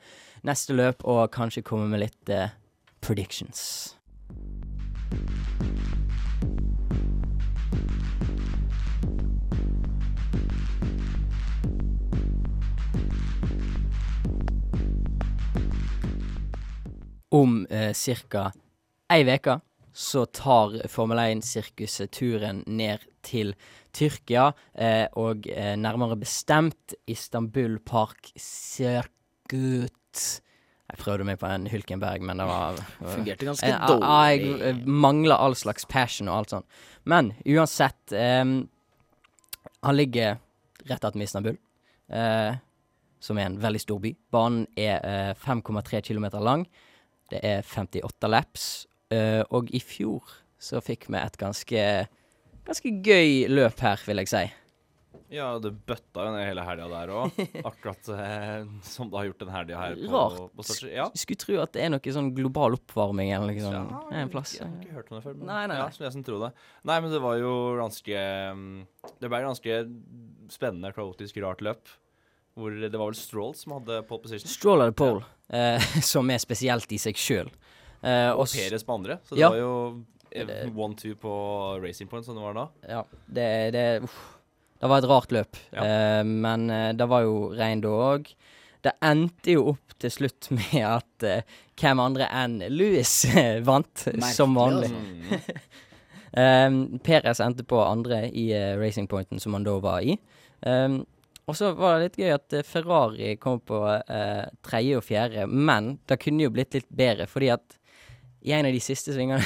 neste 0.46 0.76
løp, 0.78 1.04
og 1.04 1.32
kanskje 1.34 1.65
komme 1.65 1.89
med 1.89 2.06
litt 2.06 2.30
eh, 2.30 2.54
predictions. 3.02 3.93
Om 17.30 17.65
eh, 17.70 17.93
ca. 18.32 18.52
ei 19.12 19.24
uke 19.28 19.60
så 19.98 20.26
tar 20.26 20.88
Formel 20.88 21.17
1-sirkuset 21.17 22.12
turen 22.13 22.62
ned 22.67 23.02
til 23.26 23.56
Tyrkia, 23.98 24.52
eh, 24.78 25.08
og 25.18 25.48
eh, 25.50 25.74
nærmere 25.80 26.18
bestemt 26.22 26.94
Istanbul 27.10 27.80
Park 27.86 28.30
Circuit. 28.38 29.94
Jeg 30.88 31.00
prøvde 31.02 31.26
meg 31.28 31.40
på 31.42 31.50
en 31.52 31.66
Hulkenberg, 31.68 32.24
men 32.24 32.40
det 32.40 32.46
var 32.48 32.78
fungerte 33.16 33.48
ganske 33.50 33.68
Eh, 33.68 33.76
ah, 33.76 34.30
jeg, 34.32 34.42
Jeg 34.42 34.52
dårlig. 34.54 34.68
eh, 34.70 34.86
mangler 34.88 35.36
all 35.44 35.56
slags 35.60 35.86
passion 35.90 36.30
og 36.32 36.38
alt 36.38 36.54
sånt. 36.56 36.68
Men 37.08 37.34
uansett 37.46 38.14
ehm, 38.16 38.68
Han 39.84 39.96
ligger 39.98 40.38
rett 40.88 41.04
attmed 41.06 41.28
Istanbul, 41.28 41.58
eh, 42.10 42.56
som 43.20 43.38
er 43.38 43.50
en 43.50 43.58
veldig 43.62 43.82
stor 43.84 44.00
by. 44.04 44.14
Banen 44.32 44.66
er 44.80 45.02
eh, 45.04 45.34
5,3 45.44 46.02
km 46.08 46.30
lang. 46.42 46.64
Det 47.30 47.42
er 47.44 47.62
58 47.68 48.30
laps. 48.32 48.88
eh, 49.12 49.44
og 49.52 49.70
i 49.72 49.80
fjor 49.80 50.24
så 50.60 50.80
fikk 50.84 51.06
vi 51.12 51.18
et 51.20 51.38
ganske 51.38 51.82
Ganske 52.68 52.92
gøy 53.04 53.46
løp 53.52 53.80
her, 53.84 54.02
vil 54.08 54.20
jeg 54.24 54.32
si. 54.32 54.46
Ja, 55.28 55.58
det 55.60 55.74
bøtta 55.88 56.24
jo 56.24 56.32
ned 56.32 56.46
hele 56.48 56.64
helga 56.64 56.86
der 56.88 57.10
òg. 57.12 57.40
Akkurat 57.68 58.10
eh, 58.16 58.62
som 58.88 59.10
det 59.12 59.18
har 59.20 59.26
gjort 59.28 59.42
den 59.44 59.50
helga 59.52 59.80
her 59.82 59.96
på, 60.00 60.12
Rart. 60.14 60.54
på. 60.56 60.88
Ja. 60.88 61.10
Skulle 61.20 61.42
tro 61.42 61.58
at 61.66 61.74
det 61.76 61.82
er 61.84 61.92
noe 61.92 62.14
sånn 62.16 62.30
global 62.38 62.78
oppvarming 62.78 63.34
eller 63.36 63.52
noe 63.52 63.66
sånt. 63.66 63.92
Ja, 63.92 64.22
en 64.22 64.32
plass. 64.32 64.54
Jeg 64.56 64.64
har 64.70 64.78
ikke 64.86 64.96
hørt 65.02 65.12
om 65.12 65.18
det 65.18 65.24
før. 65.26 65.36
Men 65.42 65.50
Nei, 65.52 65.62
nei, 65.68 65.80
Ja, 65.82 65.88
nei. 65.90 65.96
som 65.98 66.06
jeg 66.08 66.16
som 66.16 66.24
tror 66.28 66.46
det. 66.46 66.52
Nei, 66.88 66.98
men 67.04 67.12
det 67.12 67.20
var 67.26 67.40
jo 67.42 67.52
ganske 67.82 68.24
mm, 68.56 68.74
Det 69.20 69.32
ble 69.34 69.42
ganske 69.50 69.80
spennende, 70.56 70.94
kaotisk, 70.96 71.42
rart 71.44 71.64
løp. 71.66 71.92
Hvor 72.58 72.74
det 72.74 72.94
var 72.96 73.12
vel 73.12 73.20
Stroll 73.20 73.52
som 73.60 73.76
hadde 73.76 74.00
pole 74.10 74.24
position. 74.24 74.50
Stroll 74.50 74.82
hadde 74.86 74.96
pole, 74.98 75.26
eh, 75.54 75.92
som 76.14 76.32
er 76.34 76.40
spesielt 76.42 76.88
i 76.96 77.02
seg 77.04 77.20
sjøl. 77.20 77.52
Eh, 78.00 78.32
Og 78.32 78.48
Peres 78.48 78.88
på 78.88 78.96
andre. 78.96 79.20
Så 79.28 79.36
det 79.36 79.44
Ja. 79.44 79.52
var 79.52 79.60
jo 79.60 79.74
one-two 80.76 81.15
på 81.21 81.32
Racing 81.84 82.10
Point, 82.12 82.26
som 82.26 82.36
det 82.36 82.43
var 82.43 82.54
da. 82.58 82.65
Ja, 82.89 83.04
det, 83.26 83.47
det 83.76 83.86
uff. 84.04 84.17
Det 84.78 84.89
var 84.91 85.02
et 85.02 85.10
rart 85.10 85.32
løp, 85.34 85.58
Ja. 85.73 85.82
uh, 85.82 86.23
men 86.28 86.69
eh, 86.69 86.91
det 86.93 87.08
var 87.10 87.23
jo 87.26 87.47
regn 87.58 87.82
da 87.82 87.89
òg. 88.12 88.28
det 88.86 88.91
endte 89.02 89.56
jo 89.56 89.63
opp 89.71 89.95
til 89.97 90.12
slutt 90.13 90.52
med 90.60 90.84
at 90.86 91.26
uh, 91.26 91.56
hvem 91.82 92.00
andre 92.00 92.28
enn 92.30 92.60
Louis 92.69 93.13
vant, 93.65 94.06
vant, 94.06 94.28
som 94.30 94.54
vanlig. 94.54 94.91
Um, 96.38 97.00
Perez 97.06 97.41
endte 97.41 97.65
på 97.65 97.82
andre 97.82 98.28
i 98.30 98.52
uh, 98.54 98.78
Racing 98.78 99.10
Pointen, 99.10 99.39
som 99.41 99.58
han 99.58 99.65
da 99.65 99.80
var 99.82 100.06
i. 100.06 100.17
Um, 100.62 101.02
og 101.47 101.56
så 101.56 101.71
var 101.73 101.97
det 101.97 102.10
litt 102.10 102.17
gøy 102.19 102.32
at 102.36 102.54
eh, 102.60 102.65
Ferrari 102.67 103.36
kom 103.39 103.62
på 103.63 103.78
uh, 103.80 104.45
tredje 104.67 104.97
og 105.00 105.06
fjerde, 105.08 105.45
men 105.47 105.93
det 106.10 106.17
kunne 106.19 106.43
jo 106.43 106.52
blitt 106.52 106.76
litt 106.76 106.89
bedre, 106.91 107.23
fordi 107.32 107.54
at 107.56 107.77
i 108.48 108.52
en 108.52 108.66
av 108.66 108.72
de 108.72 108.80
siste 108.80 109.12
svingene 109.12 109.44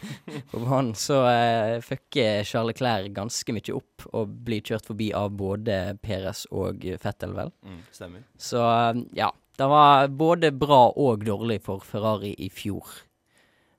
på 0.50 0.58
banen 0.64 0.90
så 0.98 1.20
uh, 1.22 1.76
fucker 1.86 2.42
Charles 2.48 2.80
Clair 2.80 3.06
ganske 3.14 3.54
mye 3.54 3.76
opp 3.76 4.08
og 4.10 4.32
blir 4.46 4.64
kjørt 4.66 4.88
forbi 4.90 5.12
av 5.14 5.30
både 5.38 5.76
Perez 6.02 6.48
og 6.50 6.82
Fettel, 6.98 7.36
vel. 7.36 7.52
Mm, 7.62 7.84
stemmer. 7.94 8.24
Så 8.34 8.64
uh, 8.64 8.98
ja, 9.14 9.30
det 9.60 9.70
var 9.70 10.10
både 10.10 10.50
bra 10.50 10.80
og 10.90 11.22
dårlig 11.28 11.60
for 11.68 11.86
Ferrari 11.86 12.32
i 12.42 12.50
fjor. 12.50 12.90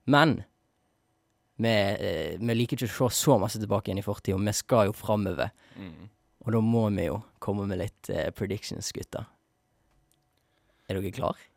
Men 0.07 0.37
vi, 1.59 1.75
uh, 1.75 2.39
vi 2.39 2.59
liker 2.61 2.79
ikke 2.79 2.93
å 3.03 3.11
se 3.11 3.25
så 3.25 3.39
masse 3.43 3.59
tilbake 3.59 3.91
igjen 3.91 3.99
i 3.99 4.07
fortida, 4.07 4.39
vi 4.39 4.55
skal 4.55 4.87
jo 4.87 4.95
framover. 4.95 5.51
Mm. 5.75 6.07
Og 6.47 6.55
da 6.55 6.63
må 6.63 6.87
vi 6.95 7.11
jo 7.11 7.19
komme 7.43 7.67
med 7.67 7.83
litt 7.83 8.15
predictions, 8.39 8.95
gutter. 8.95 9.27
Er 10.87 10.97
dere 10.97 11.11
klar? 11.13 11.50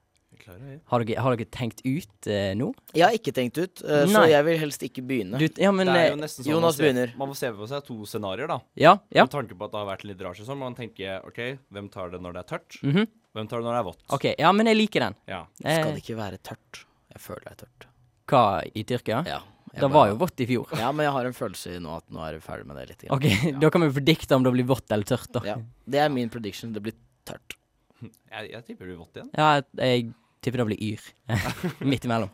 Vi. 0.46 0.74
Har 0.92 1.04
dere, 1.04 1.20
har 1.24 1.36
dere 1.36 1.48
tenkt 1.50 1.80
ut 1.86 2.26
eh, 2.28 2.52
nå? 2.58 2.68
Jeg 2.94 3.04
har 3.06 3.16
ikke 3.16 3.32
tenkt 3.36 3.58
ut, 3.58 3.82
eh, 3.84 4.04
så 4.06 4.12
Nei. 4.20 4.26
jeg 4.30 4.44
vil 4.44 4.58
helst 4.60 4.82
ikke 4.86 5.02
begynne. 5.08 5.38
Du, 5.40 5.46
ja, 5.62 5.70
men 5.72 5.86
det 5.88 5.94
er 5.96 6.06
eh, 6.06 6.10
jo 6.12 6.18
nesten 6.20 6.44
sånn 6.44 6.50
Jonas 6.52 6.64
man 6.64 6.76
ser, 6.76 6.84
begynner. 6.84 7.14
Man 7.22 7.30
må 7.32 7.36
se 7.38 7.50
for 7.56 7.70
seg 7.70 7.84
to 7.88 7.96
scenarioer, 8.10 8.48
da. 8.52 8.58
Ja, 8.76 8.92
ja. 9.14 9.24
Med 9.24 9.32
tanke 9.32 9.56
på 9.56 9.64
at 9.68 9.72
det 9.72 9.80
har 9.80 9.88
vært 9.88 10.04
en 10.04 10.10
litt 10.12 10.20
rar 10.26 10.34
sesong. 10.38 10.58
Man 10.60 10.76
tenker 10.78 11.24
OK, 11.28 11.40
hvem 11.72 11.88
tar 11.94 12.12
det 12.12 12.20
når 12.24 12.36
det 12.36 12.44
er 12.44 12.50
tørt? 12.56 12.78
mhm. 12.84 13.08
Hvem 13.34 13.48
tar 13.50 13.58
det 13.58 13.66
når 13.66 13.74
det 13.74 13.78
er 13.80 13.86
vått? 13.88 14.02
OK. 14.14 14.24
Ja, 14.38 14.52
men 14.54 14.68
jeg 14.70 14.76
liker 14.78 15.02
den. 15.08 15.16
Ja. 15.26 15.40
Skal 15.58 15.72
Eh, 15.88 15.94
det 15.96 16.02
ikke 16.04 16.14
være 16.20 16.38
tørt? 16.38 16.84
Jeg 17.10 17.20
føler 17.24 17.40
det 17.48 17.50
er 17.50 17.60
tørt. 17.64 17.86
hva 18.30 18.42
i 18.70 18.84
Tyrkia? 18.86 19.24
Ja. 19.26 19.40
Det 19.74 19.80
bare- 19.80 19.90
var 19.96 20.06
jo 20.12 20.14
vått 20.20 20.38
i 20.38 20.46
fjor. 20.46 20.68
Ja, 20.78 20.92
men 20.94 21.02
jeg 21.08 21.12
har 21.16 21.26
en 21.26 21.32
følelse 21.34 21.72
i 21.74 21.80
nå 21.82 21.96
at 21.96 22.04
nå 22.14 22.20
er 22.22 22.36
jeg 22.36 22.42
ferdig 22.46 22.66
med 22.70 22.76
det 22.78 22.84
litt. 22.92 23.02
OK, 23.10 23.26
da 23.64 23.70
kan 23.74 23.82
vi 23.82 23.90
predikte 23.96 24.36
om 24.38 24.44
det 24.46 24.52
blir 24.54 24.68
vått 24.70 24.86
eller 24.94 25.02
tørt, 25.08 25.26
da. 25.34 25.42
Ja. 25.50 25.56
Det 25.84 25.98
er 25.98 26.08
min 26.14 26.30
prediction. 26.30 26.70
Det 26.72 26.80
blir 26.84 26.94
tørt. 27.26 27.56
Jeg, 28.04 28.50
jeg 28.52 28.62
tipper 28.68 28.86
det 28.86 28.92
blir 28.92 29.00
vått 29.02 29.18
igjen. 29.18 29.30
Ja, 29.34 29.48
jeg 29.82 30.12
tipper 30.44 30.62
det 30.62 30.66
blir 30.72 30.82
yr. 30.92 31.08
Midt 31.90 32.06
imellom. 32.08 32.30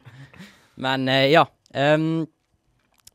Men 0.81 1.09
eh, 1.12 1.29
ja. 1.33 1.44
Um, 1.75 2.25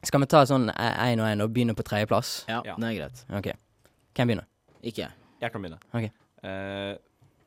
skal 0.05 0.21
vi 0.21 0.27
ta 0.31 0.43
sånn 0.47 0.69
én 0.71 1.19
og 1.23 1.27
én 1.27 1.43
og 1.43 1.51
begynne 1.53 1.75
på 1.75 1.83
tredjeplass? 1.87 2.43
Ja, 2.49 2.61
Ja. 2.67 2.75
det 2.79 2.91
er 2.91 2.97
greit. 2.99 3.23
OK. 3.35 3.49
Hvem 4.15 4.29
begynner? 4.31 4.47
Ikke 4.85 5.05
jeg. 5.07 5.11
Jeg 5.41 5.51
kan 5.53 5.63
begynne. 5.65 5.79
Ok. 5.97 6.09
Uh, 6.45 6.93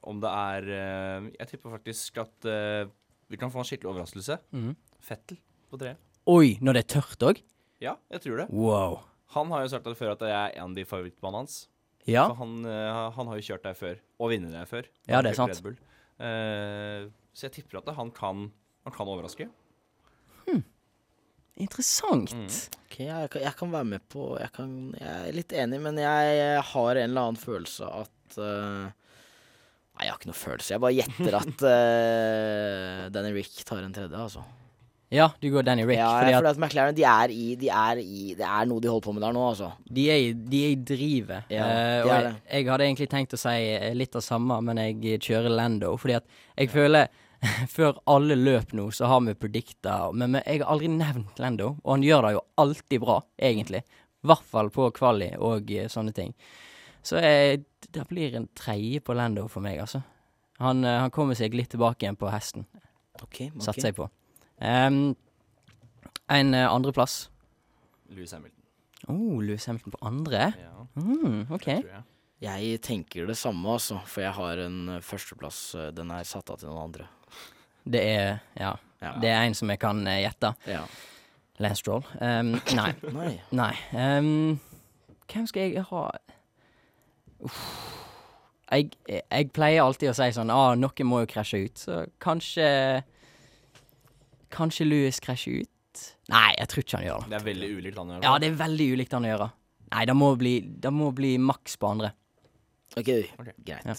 om 0.09 0.19
det 0.23 0.31
er 0.33 0.65
uh, 0.73 1.29
Jeg 1.39 1.49
tipper 1.53 1.71
faktisk 1.77 2.19
at 2.25 2.49
uh, 2.51 2.91
vi 3.31 3.39
kan 3.39 3.53
få 3.53 3.63
en 3.63 3.69
skikkelig 3.69 3.93
overraskelse. 3.93 4.39
Mm. 4.57 4.73
Fettel 5.05 5.39
på 5.71 5.79
tre. 5.81 5.95
Oi, 6.29 6.57
når 6.65 6.79
det 6.79 6.85
er 6.85 6.91
tørt 6.99 7.25
òg? 7.25 7.41
Ja, 7.81 7.95
jeg 8.13 8.25
tror 8.25 8.43
det. 8.43 8.49
Wow. 8.51 8.99
Han 9.37 9.53
har 9.53 9.63
jo 9.65 9.71
sagt 9.73 9.87
det 9.87 9.97
før 9.99 10.15
at 10.17 10.23
det 10.25 10.31
er 10.33 10.57
en 10.59 10.73
av 10.73 10.77
de 10.77 10.85
favorittbanene 10.89 11.45
hans. 11.45 11.59
Ja. 12.09 12.25
For 12.31 12.39
han, 12.41 12.55
eh, 12.65 12.99
han 13.15 13.29
har 13.29 13.37
jo 13.39 13.45
kjørt 13.51 13.67
der 13.69 13.77
før, 13.77 13.99
og 14.19 14.33
vunnet 14.33 14.55
der 14.57 14.69
før. 14.69 14.87
Ja, 15.07 15.21
det 15.21 15.35
er 15.35 15.37
sant. 15.37 15.53
Red 15.53 15.67
Bull. 15.67 15.77
Så 17.35 17.47
jeg 17.49 17.53
tipper 17.59 17.79
at 17.83 17.91
han 17.97 18.11
kan, 18.15 18.49
han 18.85 18.95
kan 18.97 19.09
overraske. 19.11 19.49
Interessant. 21.59 22.31
Mm. 22.39 22.47
Ok, 22.85 22.97
jeg, 23.03 23.31
kan- 23.33 23.43
jeg 23.43 23.55
kan 23.59 23.73
være 23.73 23.85
med 23.89 24.05
på 24.13 24.29
jeg, 24.39 24.51
kan, 24.55 24.75
jeg 24.95 25.29
er 25.29 25.35
litt 25.35 25.53
enig, 25.59 25.81
men 25.83 25.97
jeg, 25.99 26.37
jeg 26.39 26.61
har 26.71 26.91
en 27.01 27.09
eller 27.11 27.25
annen 27.33 27.41
følelse 27.41 27.89
at 28.05 28.37
uh, 28.39 28.85
Nei, 29.99 30.07
jeg 30.07 30.13
har 30.13 30.21
ikke 30.21 30.31
noe 30.31 30.39
følelse. 30.39 30.71
Jeg 30.77 30.83
bare 30.85 30.95
gjetter 30.95 31.37
at 31.41 31.65
uh, 31.67 33.09
Danny 33.17 33.33
Rick 33.35 33.57
tar 33.67 33.83
en 33.83 33.97
tredje, 33.97 34.15
altså. 34.15 34.45
Ja, 35.09 35.31
du 35.41 35.49
går 35.51 35.65
Danny 35.65 35.87
Rick. 35.89 35.97
ja, 35.99 36.09
fordi 36.21 36.35
at 36.37 36.47
at 36.51 36.59
McLaren, 36.61 36.97
de 36.97 37.05
er 37.09 37.33
i, 37.33 37.45
de 37.57 37.71
er 37.73 38.01
i 38.03 38.35
Det 38.37 38.45
er 38.45 38.67
noe 38.69 38.81
de 38.81 38.91
holder 38.91 39.07
på 39.07 39.15
med 39.17 39.23
der 39.25 39.33
nå, 39.33 39.45
altså. 39.51 39.71
de 39.89 40.05
er, 40.13 40.35
de 40.35 40.65
er 40.67 40.75
i 40.75 40.81
drivet. 40.91 41.49
Ja, 41.49 41.69
uh, 41.69 42.03
og 42.03 42.11
jeg, 42.13 42.35
jeg 42.53 42.69
hadde 42.69 42.85
egentlig 42.85 43.09
tenkt 43.15 43.33
å 43.33 43.41
si 43.41 43.55
eh, 43.73 43.95
litt 43.97 44.19
av 44.19 44.25
samme, 44.27 44.61
men 44.67 44.83
jeg 44.83 45.23
kjører 45.25 45.55
Lando. 45.55 45.95
Fordi 45.97 46.19
at 46.21 46.29
jeg 46.57 46.75
føler 46.75 47.09
Før 47.77 48.01
alle 48.11 48.35
løp 48.35 48.73
nå, 48.75 48.89
så 48.91 49.07
har 49.07 49.21
vi 49.23 49.35
predikta 49.39 50.09
Men 50.11 50.33
men 50.35 50.43
jeg 50.43 50.59
har 50.59 50.73
aldri 50.73 50.89
nevnt 50.91 51.39
Lando, 51.39 51.77
og 51.85 51.93
han 51.93 52.03
gjør 52.03 52.27
det 52.27 52.33
jo 52.35 52.45
alltid 52.65 53.03
bra, 53.05 53.21
egentlig. 53.39 53.85
I 54.19 54.27
hvert 54.27 54.49
fall 54.51 54.71
på 54.75 54.91
kvali 54.91 55.31
og 55.39 55.71
eh, 55.71 55.87
sånne 55.89 56.13
ting. 56.17 56.35
Så 57.07 57.23
jeg, 57.23 57.63
det 57.95 58.09
blir 58.11 58.35
en 58.37 58.49
tredje 58.59 59.01
på 59.01 59.15
Lando 59.15 59.47
for 59.49 59.65
meg, 59.65 59.79
altså. 59.87 60.03
Han, 60.59 60.83
eh, 60.85 60.99
han 61.05 61.15
kommer 61.15 61.39
seg 61.39 61.55
litt 61.55 61.71
tilbake 61.73 62.05
igjen 62.05 62.19
på 62.19 62.31
hesten. 62.35 62.67
Ok, 63.23 63.23
okay. 63.23 63.51
Satser 63.63 63.93
jeg 63.93 64.01
på. 64.01 64.11
Um, 64.61 65.17
en 66.29 66.55
uh, 66.55 66.67
andreplass. 66.75 67.29
Louis 68.11 68.33
Hamilton. 68.33 68.63
Oh, 69.09 69.39
Louis 69.41 69.67
Hamilton 69.67 69.93
på 69.95 69.99
andre? 70.07 70.53
Ja, 70.59 70.75
Mm, 70.99 71.45
OK. 71.55 71.65
tror 71.65 71.91
jeg. 71.93 72.03
Jeg 72.43 72.81
tenker 72.83 73.27
det 73.27 73.37
samme, 73.39 73.69
altså. 73.71 74.01
For 74.07 74.21
jeg 74.23 74.33
har 74.35 74.59
en 74.65 74.89
eh, 74.89 75.01
førsteplass. 75.03 75.75
eh, 75.75 75.91
Den 75.95 76.11
er 76.15 76.25
satt 76.27 76.51
av 76.51 76.59
til 76.59 76.69
noen 76.69 76.85
andre. 76.89 77.07
Det 77.87 78.03
er 78.03 78.41
Ja. 78.59 78.73
Ja. 79.03 79.13
Det 79.23 79.31
er 79.31 79.43
en 79.47 79.55
som 79.55 79.71
jeg 79.71 79.79
kan 79.79 80.01
uh, 80.07 80.17
gjette. 80.19 80.53
Ja. 80.67 80.81
Lance 81.59 81.79
Stroll. 81.83 82.03
Um, 82.21 82.57
nei. 82.79 82.93
Nei. 83.15 83.41
Nei. 83.55 83.75
Um, 83.95 84.59
hvem 85.31 85.47
skal 85.47 85.69
jeg 85.71 85.85
ha 85.91 86.03
Uff. 87.47 87.95
Jeg, 88.71 88.91
jeg 89.09 89.51
pleier 89.55 89.83
alltid 89.83 90.11
å 90.11 90.17
si 90.19 90.27
sånn 90.35 90.51
ah, 90.53 90.75
noen 90.77 91.07
må 91.09 91.23
jo 91.23 91.31
krasje 91.31 91.63
ut, 91.65 91.79
så 91.79 92.01
kanskje 92.21 92.67
Kanskje 94.55 94.87
Louis 94.89 95.21
krasjer 95.21 95.63
ut? 95.65 96.03
Nei, 96.33 96.53
jeg 96.59 96.69
tror 96.71 96.85
ikke 96.85 96.99
han 97.01 97.07
gjør 97.09 97.23
det. 97.25 97.31
Det 97.33 97.39
er 97.41 97.47
veldig 97.49 97.69
ulikt 97.79 97.97
han 97.99 98.11
gjør 98.13 98.19
hvert 98.21 98.29
Ja, 98.29 98.39
det 98.43 98.49
er 98.53 98.57
veldig 98.61 98.87
ulikt 98.95 99.17
han 99.17 99.25
å 99.27 99.33
gjøre. 99.33 99.49
Nei, 99.89 100.05
det 100.11 100.15
må 100.17 100.29
bli, 100.39 100.55
det 100.85 100.93
må 100.93 101.09
bli 101.17 101.33
maks 101.41 101.77
på 101.81 101.89
andre. 101.89 102.13
Ok, 102.97 103.09
okay. 103.41 103.55
greit. 103.65 103.85
Ja. 103.89 103.95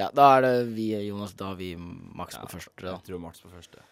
Ja. 0.00 0.10
da 0.16 0.26
er 0.36 0.44
det 0.46 0.52
vi, 0.76 0.90
Jonas. 1.06 1.32
Da 1.36 1.50
har 1.52 1.56
vi 1.58 1.74
maks 1.76 2.36
Ja, 2.38 2.44
på 2.44 2.54
første, 2.56 2.76
da. 2.84 2.94
Jeg 2.98 3.08
tror 3.08 3.20
Max 3.24 3.40
på 3.44 3.50
første. 3.52 3.82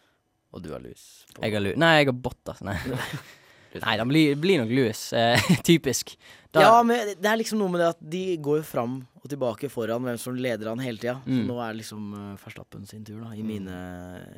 Og 0.56 0.62
du 0.64 0.70
har 0.72 0.80
lus. 0.80 1.24
på- 1.34 1.42
Jeg 1.44 1.52
har 1.52 1.60
Lu 1.60 1.72
Nei, 1.76 1.98
jeg 1.98 2.06
har 2.08 2.12
Bottas. 2.16 2.62
Nei, 2.64 2.76
Nei 3.84 3.96
det 4.00 4.08
blir, 4.08 4.34
blir 4.40 4.62
nok 4.64 4.70
Louis. 4.74 5.12
Eh, 5.12 5.48
typisk. 5.68 6.16
Da, 6.50 6.62
Ja, 6.64 6.82
men 6.82 7.10
det 7.20 7.28
er 7.28 7.36
liksom 7.36 7.58
noe 7.60 7.68
med 7.68 7.82
det 7.82 7.88
at 7.92 7.98
de 8.00 8.22
går 8.40 8.62
jo 8.62 8.64
fram 8.64 8.94
og 9.18 9.28
tilbake 9.28 9.68
foran 9.68 10.00
hvem 10.06 10.16
som 10.16 10.32
leder 10.40 10.70
han 10.70 10.80
hele 10.80 10.96
tida. 10.96 11.18
Så 11.26 11.28
Mm. 11.28 11.42
nå 11.50 11.56
er 11.60 11.74
det 11.74 11.80
liksom 11.82 12.06
uh, 12.14 12.36
Verstappen 12.40 12.86
sin 12.88 13.02
tur, 13.04 13.18
da, 13.20 13.34
i 13.36 13.42
mine, 13.44 13.74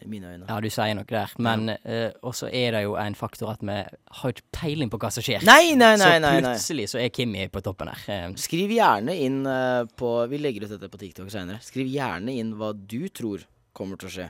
i 0.03 0.09
mine 0.11 0.33
øyne. 0.33 0.49
Ja, 0.49 0.57
du 0.61 0.67
sier 0.75 0.95
noe 0.99 1.07
der. 1.07 1.31
Men 1.39 1.69
uh, 1.71 2.11
også 2.27 2.49
er 2.51 2.73
det 2.75 2.83
jo 2.89 2.97
en 2.99 3.15
faktor 3.15 3.53
at 3.53 3.63
vi 3.63 3.77
har 3.79 4.35
ikke 4.35 4.43
peiling 4.59 4.91
på 4.91 4.99
hva 4.99 5.13
som 5.15 5.23
skjer. 5.23 5.47
Nei, 5.47 5.77
nei, 5.79 5.93
nei, 5.95 6.17
så 6.17 6.19
nei, 6.25 6.35
Så 6.35 6.49
plutselig 6.49 6.89
så 6.91 6.99
er 7.05 7.15
Kimi 7.15 7.47
på 7.55 7.63
toppen 7.63 7.93
her. 7.93 8.03
Eh, 8.11 8.35
Skriv 8.43 8.75
gjerne 8.75 9.15
inn 9.15 9.45
uh, 9.47 9.85
på 9.97 10.11
Vi 10.35 10.43
legger 10.43 10.67
ut 10.67 10.75
dette 10.75 10.91
på 10.91 10.99
TikTok 10.99 11.31
senere. 11.31 11.63
Skriv 11.63 11.87
gjerne 11.87 12.35
inn 12.35 12.57
hva 12.59 12.73
du 12.75 13.07
tror 13.15 13.47
kommer 13.73 13.97
til 14.03 14.11
å 14.11 14.17
skje. 14.19 14.29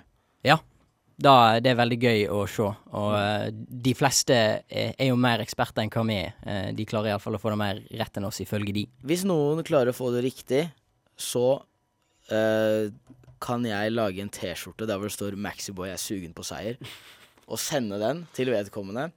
Da, 1.20 1.61
det 1.61 1.72
er 1.72 1.78
veldig 1.78 1.98
gøy 2.00 2.22
å 2.33 2.40
se. 2.48 2.66
Og 2.96 3.11
eh, 3.18 3.48
de 3.52 3.92
fleste 3.96 4.37
er, 4.37 4.94
er 4.94 5.11
jo 5.11 5.18
mer 5.20 5.42
eksperter 5.44 5.85
enn 5.85 5.92
hva 5.92 6.04
vi 6.09 6.16
er. 6.16 6.35
Eh, 6.48 6.68
de 6.76 6.87
klarer 6.88 7.12
iallfall 7.12 7.37
å 7.37 7.42
få 7.42 7.52
det 7.52 7.61
mer 7.61 7.83
rett 8.00 8.16
enn 8.16 8.28
oss, 8.28 8.40
ifølge 8.44 8.74
de. 8.76 8.87
Hvis 9.06 9.26
noen 9.28 9.61
klarer 9.66 9.92
å 9.92 9.96
få 9.96 10.12
det 10.14 10.24
riktig, 10.24 10.64
så 11.20 11.46
uh, 11.61 12.85
kan 13.44 13.64
jeg 13.68 13.92
lage 13.92 14.24
en 14.24 14.33
T-skjorte 14.33 14.88
der 14.88 14.96
hvor 14.96 15.11
det 15.11 15.16
står 15.18 15.37
'Maxiboy 15.37 15.90
er 15.92 16.00
sugen 16.00 16.33
på 16.37 16.44
seier', 16.46 16.80
og 17.50 17.61
sende 17.61 18.00
den 18.00 18.24
til 18.33 18.52
vedkommende. 18.54 19.11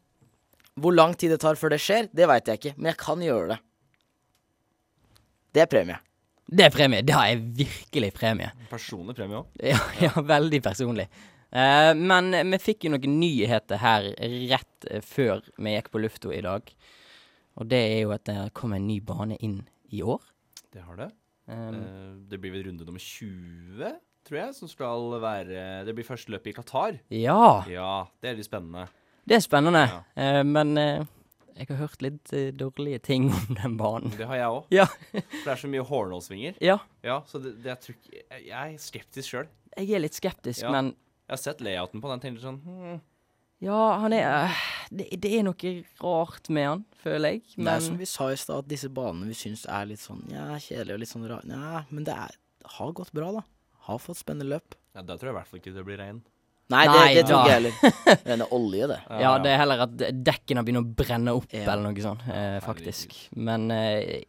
Hvor 0.75 0.95
lang 0.95 1.13
tid 1.15 1.31
det 1.31 1.39
tar 1.39 1.55
før 1.55 1.75
det 1.75 1.83
skjer, 1.83 2.09
det 2.11 2.27
veit 2.27 2.49
jeg 2.49 2.59
ikke, 2.59 2.73
men 2.75 2.91
jeg 2.91 2.99
kan 2.99 3.23
gjøre 3.23 3.53
det. 3.53 3.59
Det 5.53 5.63
er 5.63 5.69
premie. 5.69 5.99
Det 6.43 6.65
er 6.65 6.73
premie. 6.73 7.03
Det 7.05 7.15
er 7.15 7.43
virkelig 7.61 8.09
premie. 8.17 8.49
Personlig 8.71 9.15
premie 9.15 9.39
òg. 9.39 9.61
Ja, 9.71 9.79
ja 10.01 10.11
veldig 10.17 10.59
personlig. 10.65 11.07
Eh, 11.53 11.91
men 11.93 12.31
vi 12.51 12.57
fikk 12.61 12.87
jo 12.87 12.93
noen 12.95 13.19
nyheter 13.21 13.77
her 13.81 14.07
rett 14.49 14.87
eh, 14.89 15.03
før 15.05 15.43
vi 15.61 15.75
gikk 15.75 15.91
på 15.93 16.01
lufta 16.01 16.31
i 16.33 16.41
dag. 16.45 16.71
Og 17.61 17.67
det 17.69 17.81
er 17.91 17.99
jo 18.07 18.13
at 18.15 18.23
det 18.25 18.37
kom 18.57 18.73
en 18.73 18.87
ny 18.89 18.97
bane 19.05 19.37
inn 19.45 19.59
i 19.93 20.01
år. 20.01 20.23
Det 20.73 20.81
har 20.81 20.97
det. 20.97 21.11
Um, 21.45 21.75
uh, 21.75 22.13
det 22.31 22.39
blir 22.41 22.53
vel 22.55 22.63
runde 22.69 22.85
nummer 22.87 23.03
20, 23.03 23.91
tror 24.25 24.37
jeg, 24.39 24.53
som 24.55 24.69
skal 24.71 25.09
være 25.19 25.83
Det 25.85 25.91
blir 25.97 26.07
første 26.07 26.31
løpet 26.31 26.53
i 26.53 26.55
Qatar. 26.55 26.97
ja, 27.11 27.65
Ja, 27.69 27.89
det 28.23 28.29
er 28.31 28.37
litt 28.39 28.47
spennende. 28.47 28.87
det 29.27 29.35
er 29.37 29.43
spennende. 29.43 29.83
Ja. 29.91 30.39
uh, 30.39 30.43
men 30.47 30.73
jeg 30.79 31.67
har 31.69 31.75
hørt 31.83 32.01
litt 32.01 32.31
dårlige 32.57 33.03
ting 33.05 33.27
om 33.29 33.53
den 33.59 33.75
banen. 33.77 34.15
Det 34.17 34.25
har 34.25 34.39
jeg 34.39 34.49
òg. 34.55 34.71
Ja. 34.73 34.87
For 34.87 35.43
det 35.43 35.51
er 35.53 35.61
så 35.61 35.69
mye 35.69 35.85
hårnålsvinger. 35.85 36.55
Ja, 36.63 36.79
Ja, 37.05 37.19
så 37.29 37.37
det, 37.43 37.57
det 37.61 37.75
tror 37.83 37.99
jeg, 38.09 38.23
jeg 38.47 38.73
er 38.73 38.77
skeptisk 38.81 39.29
sjøl. 39.35 39.51
jeg 39.77 39.91
er 39.93 40.01
litt 40.01 40.17
skeptisk, 40.17 40.63
Ja. 40.63 40.71
men 40.73 40.95
Jeg 41.33 41.39
har 41.39 41.41
sett 41.47 41.61
layouten 41.65 42.01
på 42.03 42.09
den. 42.11 42.21
tenker 42.21 42.43
sånn 42.45 42.59
hmm, 42.61 42.99
ja, 43.63 43.77
han 44.03 44.11
er 44.13 44.25
eh, 44.27 44.57
det, 44.91 45.05
det 45.23 45.29
er 45.37 45.45
noe 45.47 45.69
rart 46.03 46.49
med 46.51 46.65
han, 46.67 46.81
føler 46.99 47.37
jeg. 47.37 47.45
Det 47.55 47.71
er 47.71 47.79
som 47.85 47.95
vi 47.97 48.05
sa 48.11 48.27
i 48.33 48.35
stad, 48.37 48.65
at 48.65 48.69
disse 48.69 48.89
banene 48.91 49.29
vi 49.31 49.37
syns 49.39 49.63
er 49.71 49.87
litt 49.87 50.01
sånn 50.03 50.19
ja, 50.33 50.49
kjedelige 50.59 50.97
og 50.97 51.01
litt 51.05 51.11
sånn 51.13 51.23
rare 51.31 51.47
Ja, 51.47 51.81
men 51.89 52.03
det 52.05 52.13
er, 52.25 52.35
har 52.75 52.91
gått 52.97 53.13
bra, 53.15 53.31
da. 53.39 53.43
har 53.87 54.01
fått 54.03 54.19
spennende 54.19 54.49
løp. 54.51 54.75
Ja, 54.93 55.01
da 55.01 55.15
tror 55.17 55.31
jeg 55.31 55.33
i 55.33 55.37
hvert 55.39 55.49
fall 55.49 55.61
ikke 55.63 55.73
det 55.77 55.85
blir 55.87 56.01
regn. 56.03 56.19
Nei, 56.73 56.83
det, 56.91 56.99
det 57.17 57.23
tror 57.27 57.47
jeg 57.47 57.55
heller. 57.57 57.95
Rene 58.29 58.45
olje, 58.55 58.91
det. 58.93 58.99
Ja, 59.23 59.33
det 59.43 59.51
er 59.55 59.59
heller 59.63 59.83
at 59.87 59.97
dekkene 60.27 60.63
begynner 60.67 60.83
å 60.85 60.93
brenne 61.01 61.33
opp, 61.39 61.49
Ja. 61.55 61.65
eller 61.73 61.87
noe 61.87 62.03
sånt, 62.05 62.23
eh, 62.31 62.59
faktisk. 62.63 63.15
Men 63.35 63.67
eh, 63.73 64.23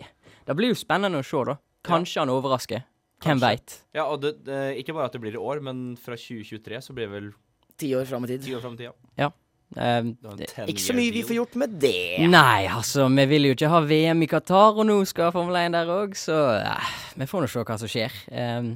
det 0.47 0.57
blir 0.59 0.73
jo 0.73 0.79
spennende 0.79 1.21
å 1.23 1.27
se, 1.27 1.43
da. 1.51 1.59
Kanskje 1.87 2.23
han 2.25 2.33
overrasker. 2.35 2.83
Hvem 3.25 3.41
veit? 3.43 3.79
Ja, 3.97 4.05
og 4.11 4.21
det, 4.23 4.35
det, 4.47 4.59
ikke 4.83 4.95
bare 4.97 5.07
at 5.11 5.13
det 5.17 5.21
blir 5.25 5.35
i 5.39 5.41
år, 5.41 5.61
men 5.65 5.97
fra 6.01 6.17
2023 6.19 6.81
så 6.85 6.93
blir 6.97 7.09
det 7.09 7.15
vel 7.17 7.33
Ti 7.81 7.89
år 7.99 8.05
fram 8.07 8.25
i 8.25 8.29
tid. 8.31 8.43
ti 8.45 8.53
år 8.55 8.61
frem 8.63 8.75
i 8.77 8.77
tid, 8.77 8.87
ja. 8.91 8.93
ja. 9.25 9.31
Um, 9.75 10.13
det- 10.39 10.53
Ikke 10.71 10.85
så 10.85 10.95
mye 10.95 11.11
vi 11.11 11.23
får 11.27 11.35
gjort 11.41 11.57
med 11.59 11.73
det. 11.83 12.21
Nei, 12.31 12.67
altså, 12.71 13.09
vi 13.11 13.25
vil 13.27 13.49
jo 13.49 13.55
ikke 13.57 13.71
ha 13.73 13.81
VM 13.83 14.23
i 14.23 14.29
Qatar, 14.31 14.77
og 14.79 14.87
nå 14.87 15.01
skal 15.11 15.33
Formel 15.35 15.57
1 15.65 15.73
der 15.75 15.91
òg, 15.91 16.15
så 16.15 16.37
eh, 16.61 16.93
vi 17.19 17.27
får 17.27 17.43
nå 17.43 17.49
se 17.51 17.65
hva 17.67 17.79
som 17.81 17.91
skjer. 17.91 18.15
Um, 18.31 18.69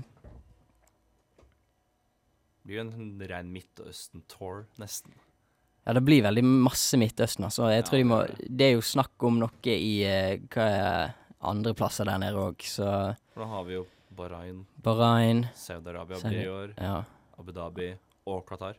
Det 2.58 2.66
blir 2.72 2.80
jo 2.80 2.84
en 2.84 3.22
rein 3.30 3.52
Midtøsten-tour, 3.54 4.64
nesten. 4.82 5.14
ja, 5.86 5.94
det 5.96 6.02
blir 6.04 6.22
veldig 6.26 6.42
masse 6.44 6.98
Midtøsten, 7.00 7.44
altså. 7.46 7.70
Jeg 7.72 7.84
Ja, 7.84 7.86
tror 7.88 7.98
de 8.02 8.04
må 8.04 8.18
det 8.58 8.66
er 8.66 8.74
jo 8.74 8.82
snakk 8.84 9.24
om 9.24 9.38
noe 9.40 9.50
i 9.72 10.02
eh, 10.04 10.34
hva 10.52 10.66
er 10.66 11.14
andre 11.40 11.72
plasser 11.78 12.04
der 12.04 12.18
nede 12.18 12.36
òg, 12.36 12.60
så 12.66 13.14
da 13.38 13.46
har 13.46 13.64
vi 13.64 13.78
jo 13.78 13.86
Bahrain, 14.18 14.64
Bahrain 14.84 15.44
Saudi-Arabia 15.56 16.18
Saudi- 16.20 16.34
blir 16.34 16.44
i 16.44 16.52
år, 16.52 16.74
Ja. 16.82 17.02
Abu 17.38 17.52
Dhabi 17.54 17.92
og 18.26 18.44
Qatar. 18.48 18.74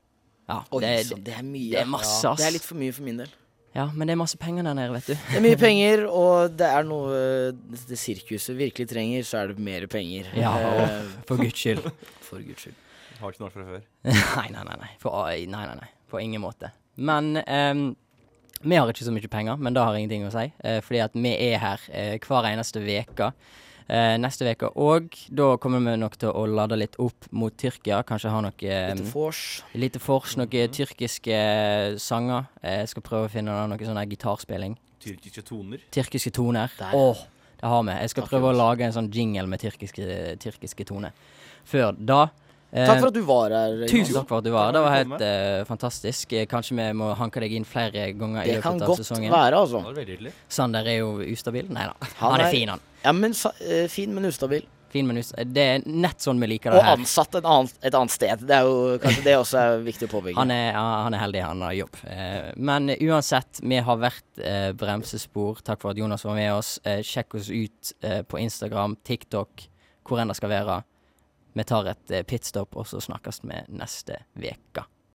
ja 0.49 0.57
Oi, 0.71 0.81
det, 0.83 0.89
er, 0.99 1.15
det 1.25 1.33
er 1.39 1.43
mye. 1.47 1.71
det 1.71 1.79
er 1.85 1.85
masse, 1.89 2.23
Ja, 2.25 2.31
ass. 2.33 2.41
Det 2.41 2.47
er 2.49 2.57
litt 2.57 2.65
for 2.67 2.75
mye 2.81 2.91
for 2.93 3.03
min 3.07 3.17
del. 3.21 3.29
ja, 3.75 3.85
men 3.93 4.07
det 4.09 4.13
er 4.15 4.19
masse 4.19 4.37
penger 4.41 4.63
der 4.67 4.73
nede, 4.73 4.91
vet 4.97 5.07
du. 5.07 5.13
Det 5.13 5.37
er 5.37 5.43
mye 5.45 5.57
penger, 5.61 6.05
og 6.09 6.57
det 6.57 6.67
er 6.67 6.83
noe 6.89 7.19
det 7.87 7.99
sirkuset 8.01 8.57
virkelig 8.57 8.89
trenger, 8.89 9.23
så 9.23 9.43
er 9.43 9.47
det 9.53 9.59
mer 9.59 9.87
penger. 9.87 10.27
Ja, 10.35 10.53
Eh, 10.57 11.07
For 11.27 11.37
guds 11.37 11.59
skyld. 11.59 11.85
for 12.27 12.39
guds 12.41 12.61
skyld. 12.65 12.75
Har 13.19 13.31
ikke 13.33 13.41
noe 13.45 13.51
fra 13.51 13.63
før. 13.67 13.81
Nei, 14.39 14.47
nei, 14.55 14.63
nei. 14.63 14.75
nei. 14.79 14.91
For, 14.99 15.11
nei, 15.29 15.45
nei, 15.67 15.75
nei. 15.75 15.89
På 16.09 16.19
ingen 16.23 16.41
måte. 16.41 16.71
Men 16.97 17.37
um, 17.47 17.95
vi 18.63 18.75
har 18.75 18.87
ikke 18.91 19.05
så 19.05 19.11
mye 19.15 19.27
penger, 19.31 19.55
men 19.59 19.73
det 19.75 19.83
har 19.83 19.95
ingenting 19.95 20.25
å 20.27 20.31
si. 20.33 20.45
Uh, 20.63 20.79
fordi 20.83 20.99
at 21.03 21.13
vi 21.15 21.33
er 21.35 21.59
her 21.61 21.83
uh, 21.91 22.15
hver 22.25 22.47
eneste 22.49 22.79
uke. 22.83 23.29
Eh, 23.89 24.17
neste 24.21 24.45
uke 24.45 24.67
Og 24.77 25.15
Da 25.33 25.55
kommer 25.57 25.79
vi 25.81 25.95
nok 25.97 26.15
til 26.21 26.29
å 26.29 26.43
lade 26.45 26.77
litt 26.77 26.93
opp 27.01 27.25
mot 27.31 27.55
Tyrkia. 27.57 28.03
Kanskje 28.05 28.29
ha 28.29 28.41
noe 28.45 28.53
Litt 28.61 28.99
um, 29.01 29.07
vors. 29.15 29.63
lite 29.73 29.97
noen 30.37 30.69
tyrkiske 30.75 31.39
sanger. 31.97 32.45
Eh, 32.61 32.81
Jeg 32.83 32.89
skal 32.93 33.01
prøve 33.01 33.25
å 33.25 33.31
finne 33.33 33.55
noe 33.67 33.79
sånn 33.89 34.03
gitarspilling. 34.11 34.77
Tyrkiske 35.01 35.41
toner. 35.47 35.79
Tyrkiske 35.95 36.31
toner. 36.35 36.69
Der. 36.77 36.93
Åh, 36.93 37.23
det 37.61 37.69
har 37.71 37.83
vi. 37.83 37.95
Jeg 38.03 38.09
skal 38.13 38.27
prøve 38.29 38.51
å 38.51 38.57
lage 38.57 38.85
en 38.85 38.93
sånn 38.93 39.09
jingle 39.11 39.47
med 39.47 39.59
tyrkiske, 39.63 40.37
tyrkiske 40.43 40.85
toner. 40.85 41.11
Før 41.65 41.95
da 41.97 42.21
eh, 42.27 42.48
Takk 42.69 42.99
for 42.99 43.09
at 43.09 43.15
du 43.15 43.21
var 43.25 43.53
her. 43.55 43.79
Tusen 43.89 44.13
takk 44.13 44.27
for 44.29 44.43
at 44.43 44.45
du 44.45 44.51
var 44.53 44.67
her. 44.67 44.75
Det 44.75 44.81
var 44.85 44.95
helt 44.95 45.23
uh, 45.25 45.65
fantastisk. 45.65 46.33
Eh, 46.37 46.45
Kanskje 46.49 46.75
vi 46.77 46.87
må 46.97 47.11
hanke 47.17 47.41
deg 47.41 47.55
inn 47.57 47.65
flere 47.65 48.11
ganger 48.13 48.43
i 48.45 48.57
Det 48.57 48.63
kan 48.65 48.77
løpet 48.77 48.93
av 48.93 48.99
sesongen. 49.01 49.29
Det 49.29 49.31
kan 49.33 49.55
godt 49.55 49.79
være, 49.79 50.25
altså. 50.27 50.33
Sander 50.59 50.89
er 50.91 50.99
jo 51.01 51.15
ustabil. 51.25 51.71
Nei 51.73 51.87
da. 51.89 52.11
Han 52.19 52.35
Han 52.35 52.43
er 52.45 52.51
fin, 52.53 52.69
han. 52.75 52.83
Ja, 53.03 53.13
men 53.15 53.33
sa, 53.33 53.51
eh, 53.65 53.87
fin, 53.89 54.13
men 54.13 54.29
ustabil. 54.29 54.67
Fin, 54.89 55.05
men 55.05 55.17
ustabil. 55.21 55.49
det 55.53 55.63
er 55.63 55.83
nett 55.85 56.21
sånn 56.21 56.39
vi 56.41 56.47
liker 56.49 56.73
det 56.73 56.81
her. 56.81 56.93
Og 56.97 57.01
ansatt 57.03 57.35
et 57.37 57.45
annet, 57.45 57.73
et 57.85 57.97
annet 57.97 58.13
sted. 58.13 58.45
Det 58.49 58.55
er 58.55 58.69
jo 58.69 58.97
kanskje 59.01 59.23
det 59.25 59.35
også 59.37 59.59
er 59.61 59.83
viktig 59.85 60.09
å 60.09 60.13
påbygge. 60.13 60.37
Han 60.37 60.53
er, 60.53 60.77
han 60.77 61.13
er 61.13 61.23
heldig, 61.23 61.43
han 61.45 61.61
har 61.65 61.75
jobb. 61.77 61.99
Eh, 62.09 62.51
men 62.57 62.93
uansett, 62.97 63.61
vi 63.61 63.81
har 63.85 63.97
vært 64.01 64.41
eh, 64.41 64.69
bremsespor. 64.77 65.61
Takk 65.65 65.81
for 65.81 65.93
at 65.93 66.01
Jonas 66.01 66.25
var 66.25 66.37
med 66.37 66.53
oss. 66.53 66.77
Eh, 66.83 67.01
sjekk 67.05 67.37
oss 67.41 67.49
ut 67.49 67.93
eh, 68.01 68.21
på 68.25 68.41
Instagram, 68.41 68.97
TikTok, 69.05 69.69
hvor 70.09 70.21
enn 70.21 70.29
det 70.33 70.37
skal 70.37 70.53
være. 70.53 70.81
Vi 71.59 71.63
tar 71.67 71.89
et 71.91 72.11
eh, 72.15 72.23
pitstop, 72.23 72.77
og 72.79 72.87
så 72.87 73.01
snakkes 73.03 73.41
vi 73.43 73.57
neste 73.75 74.21
uke. 74.39 74.85